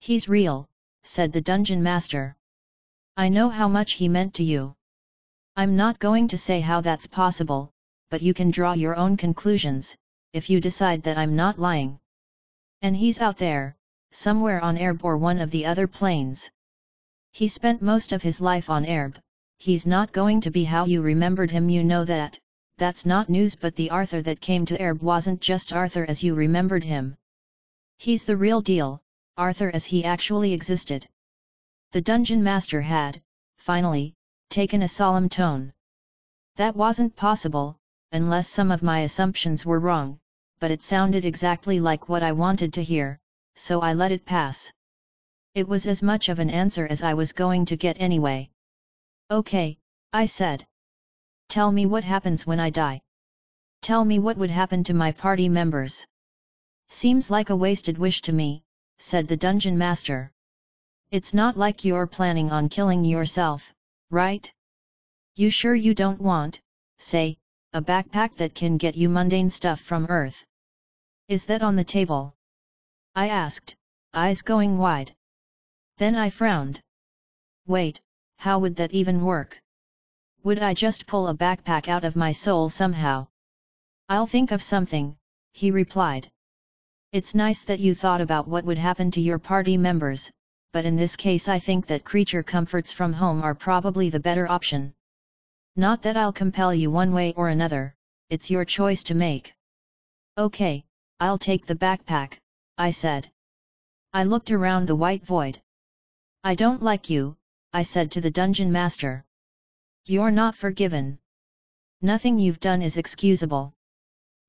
He's 0.00 0.28
real, 0.28 0.68
said 1.02 1.32
the 1.32 1.40
dungeon 1.40 1.82
master. 1.82 2.36
I 3.16 3.28
know 3.28 3.48
how 3.48 3.68
much 3.68 3.92
he 3.92 4.08
meant 4.08 4.34
to 4.34 4.44
you. 4.44 4.74
I'm 5.56 5.76
not 5.76 5.98
going 5.98 6.28
to 6.28 6.38
say 6.38 6.60
how 6.60 6.80
that's 6.80 7.06
possible, 7.06 7.72
but 8.08 8.22
you 8.22 8.32
can 8.32 8.50
draw 8.50 8.72
your 8.72 8.96
own 8.96 9.16
conclusions, 9.16 9.96
if 10.32 10.48
you 10.48 10.60
decide 10.60 11.02
that 11.02 11.18
I'm 11.18 11.36
not 11.36 11.58
lying. 11.58 11.98
And 12.80 12.96
he's 12.96 13.20
out 13.20 13.36
there, 13.36 13.76
somewhere 14.10 14.60
on 14.60 14.76
Aerb 14.76 15.04
or 15.04 15.16
one 15.16 15.40
of 15.40 15.50
the 15.50 15.66
other 15.66 15.86
planes. 15.86 16.50
He 17.32 17.48
spent 17.48 17.82
most 17.82 18.12
of 18.12 18.22
his 18.22 18.40
life 18.40 18.70
on 18.70 18.84
Aerb, 18.84 19.16
he's 19.58 19.86
not 19.86 20.12
going 20.12 20.40
to 20.40 20.50
be 20.50 20.64
how 20.64 20.86
you 20.86 21.02
remembered 21.02 21.50
him 21.50 21.68
you 21.68 21.84
know 21.84 22.04
that, 22.04 22.38
that's 22.78 23.06
not 23.06 23.28
news 23.28 23.54
but 23.54 23.76
the 23.76 23.90
Arthur 23.90 24.20
that 24.22 24.40
came 24.40 24.66
to 24.66 24.78
Aerb 24.78 25.02
wasn't 25.02 25.40
just 25.40 25.72
Arthur 25.72 26.04
as 26.08 26.22
you 26.22 26.34
remembered 26.34 26.84
him. 26.84 27.16
He's 27.98 28.24
the 28.24 28.36
real 28.36 28.60
deal, 28.60 29.02
Arthur 29.36 29.70
as 29.72 29.86
he 29.86 30.04
actually 30.04 30.52
existed. 30.52 31.08
The 31.92 32.02
dungeon 32.02 32.42
master 32.42 32.82
had, 32.82 33.22
finally, 33.56 34.14
taken 34.50 34.82
a 34.82 34.88
solemn 34.88 35.28
tone. 35.28 35.72
That 36.56 36.76
wasn't 36.76 37.16
possible, 37.16 37.78
unless 38.12 38.48
some 38.48 38.70
of 38.70 38.82
my 38.82 39.00
assumptions 39.00 39.64
were 39.64 39.80
wrong, 39.80 40.20
but 40.58 40.70
it 40.70 40.82
sounded 40.82 41.24
exactly 41.24 41.80
like 41.80 42.10
what 42.10 42.22
I 42.22 42.32
wanted 42.32 42.74
to 42.74 42.84
hear, 42.84 43.18
so 43.54 43.80
I 43.80 43.94
let 43.94 44.12
it 44.12 44.26
pass. 44.26 44.70
It 45.54 45.66
was 45.66 45.86
as 45.86 46.02
much 46.02 46.28
of 46.28 46.38
an 46.38 46.50
answer 46.50 46.86
as 46.86 47.02
I 47.02 47.14
was 47.14 47.32
going 47.32 47.64
to 47.66 47.76
get 47.76 48.00
anyway. 48.00 48.50
Okay, 49.30 49.78
I 50.12 50.26
said. 50.26 50.66
Tell 51.48 51.72
me 51.72 51.86
what 51.86 52.04
happens 52.04 52.46
when 52.46 52.60
I 52.60 52.68
die. 52.70 53.00
Tell 53.80 54.04
me 54.04 54.18
what 54.18 54.36
would 54.36 54.50
happen 54.50 54.84
to 54.84 54.94
my 54.94 55.12
party 55.12 55.48
members. 55.48 56.06
Seems 56.88 57.30
like 57.30 57.50
a 57.50 57.56
wasted 57.56 57.96
wish 57.96 58.20
to 58.22 58.32
me, 58.32 58.62
said 58.98 59.28
the 59.28 59.36
dungeon 59.36 59.76
master. 59.76 60.32
It's 61.10 61.34
not 61.34 61.56
like 61.56 61.84
you're 61.84 62.06
planning 62.06 62.50
on 62.50 62.68
killing 62.68 63.04
yourself, 63.04 63.74
right? 64.10 64.52
You 65.34 65.50
sure 65.50 65.74
you 65.74 65.94
don't 65.94 66.20
want, 66.20 66.60
say, 66.98 67.38
a 67.72 67.80
backpack 67.82 68.36
that 68.36 68.54
can 68.54 68.76
get 68.76 68.96
you 68.96 69.08
mundane 69.08 69.50
stuff 69.50 69.80
from 69.80 70.06
Earth? 70.08 70.44
Is 71.28 71.46
that 71.46 71.62
on 71.62 71.76
the 71.76 71.84
table? 71.84 72.34
I 73.14 73.28
asked, 73.28 73.76
eyes 74.12 74.42
going 74.42 74.78
wide. 74.78 75.14
Then 75.98 76.14
I 76.14 76.30
frowned. 76.30 76.82
Wait, 77.66 78.00
how 78.36 78.58
would 78.58 78.76
that 78.76 78.92
even 78.92 79.24
work? 79.24 79.62
Would 80.44 80.58
I 80.58 80.74
just 80.74 81.06
pull 81.06 81.28
a 81.28 81.34
backpack 81.34 81.88
out 81.88 82.04
of 82.04 82.16
my 82.16 82.32
soul 82.32 82.68
somehow? 82.68 83.28
I'll 84.08 84.26
think 84.26 84.50
of 84.50 84.62
something, 84.62 85.16
he 85.52 85.70
replied. 85.70 86.30
It's 87.12 87.34
nice 87.34 87.62
that 87.64 87.78
you 87.78 87.94
thought 87.94 88.22
about 88.22 88.48
what 88.48 88.64
would 88.64 88.78
happen 88.78 89.10
to 89.10 89.20
your 89.20 89.38
party 89.38 89.76
members, 89.76 90.32
but 90.72 90.86
in 90.86 90.96
this 90.96 91.14
case 91.14 91.46
I 91.46 91.58
think 91.58 91.86
that 91.88 92.04
creature 92.04 92.42
comforts 92.42 92.90
from 92.90 93.12
home 93.12 93.42
are 93.42 93.54
probably 93.54 94.08
the 94.08 94.18
better 94.18 94.50
option. 94.50 94.94
Not 95.76 96.00
that 96.02 96.16
I'll 96.16 96.32
compel 96.32 96.72
you 96.72 96.90
one 96.90 97.12
way 97.12 97.34
or 97.34 97.50
another, 97.50 97.94
it's 98.30 98.50
your 98.50 98.64
choice 98.64 99.02
to 99.04 99.14
make. 99.14 99.52
Okay, 100.38 100.86
I'll 101.20 101.36
take 101.36 101.66
the 101.66 101.74
backpack, 101.74 102.38
I 102.78 102.92
said. 102.92 103.30
I 104.14 104.24
looked 104.24 104.50
around 104.50 104.86
the 104.86 104.96
white 104.96 105.26
void. 105.26 105.60
I 106.42 106.54
don't 106.54 106.82
like 106.82 107.10
you, 107.10 107.36
I 107.74 107.82
said 107.82 108.10
to 108.12 108.22
the 108.22 108.30
dungeon 108.30 108.72
master. 108.72 109.26
You're 110.06 110.30
not 110.30 110.56
forgiven. 110.56 111.18
Nothing 112.00 112.38
you've 112.38 112.60
done 112.60 112.80
is 112.80 112.96
excusable. 112.96 113.74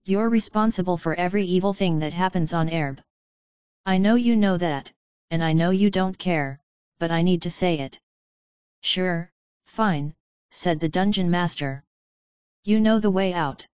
You're 0.06 0.28
responsible 0.30 0.98
for 0.98 1.16
every 1.16 1.46
evil 1.46 1.74
thing 1.74 2.00
that 2.00 2.12
happens 2.12 2.52
on 2.52 2.68
Aerb. 2.68 3.00
I 3.86 3.98
know 3.98 4.16
you 4.16 4.36
know 4.36 4.58
that, 4.58 4.92
and 5.32 5.42
I 5.42 5.54
know 5.54 5.70
you 5.70 5.89
don't 5.89 6.18
care, 6.18 6.60
but 7.00 7.10
I 7.10 7.22
need 7.22 7.42
to 7.44 7.50
say 7.50 7.80
it. 7.80 8.00
Sure, 8.82 9.32
fine, 9.66 10.13
said 10.52 10.82
the 10.82 10.89
dungeon 10.89 11.32
master. 11.32 11.86
You 12.66 12.82
know 12.82 13.00
the 13.00 13.12
way 13.12 13.34
out. 13.34 13.66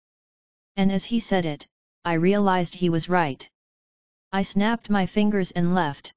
And 0.77 0.91
as 0.91 1.05
he 1.05 1.19
said 1.19 1.45
it, 1.45 1.67
I 2.05 2.13
realized 2.13 2.75
he 2.75 2.89
was 2.89 3.09
right. 3.09 3.49
I 4.31 4.43
snapped 4.43 4.89
my 4.89 5.07
fingers 5.07 5.49
and 5.51 5.73
left. 5.73 6.13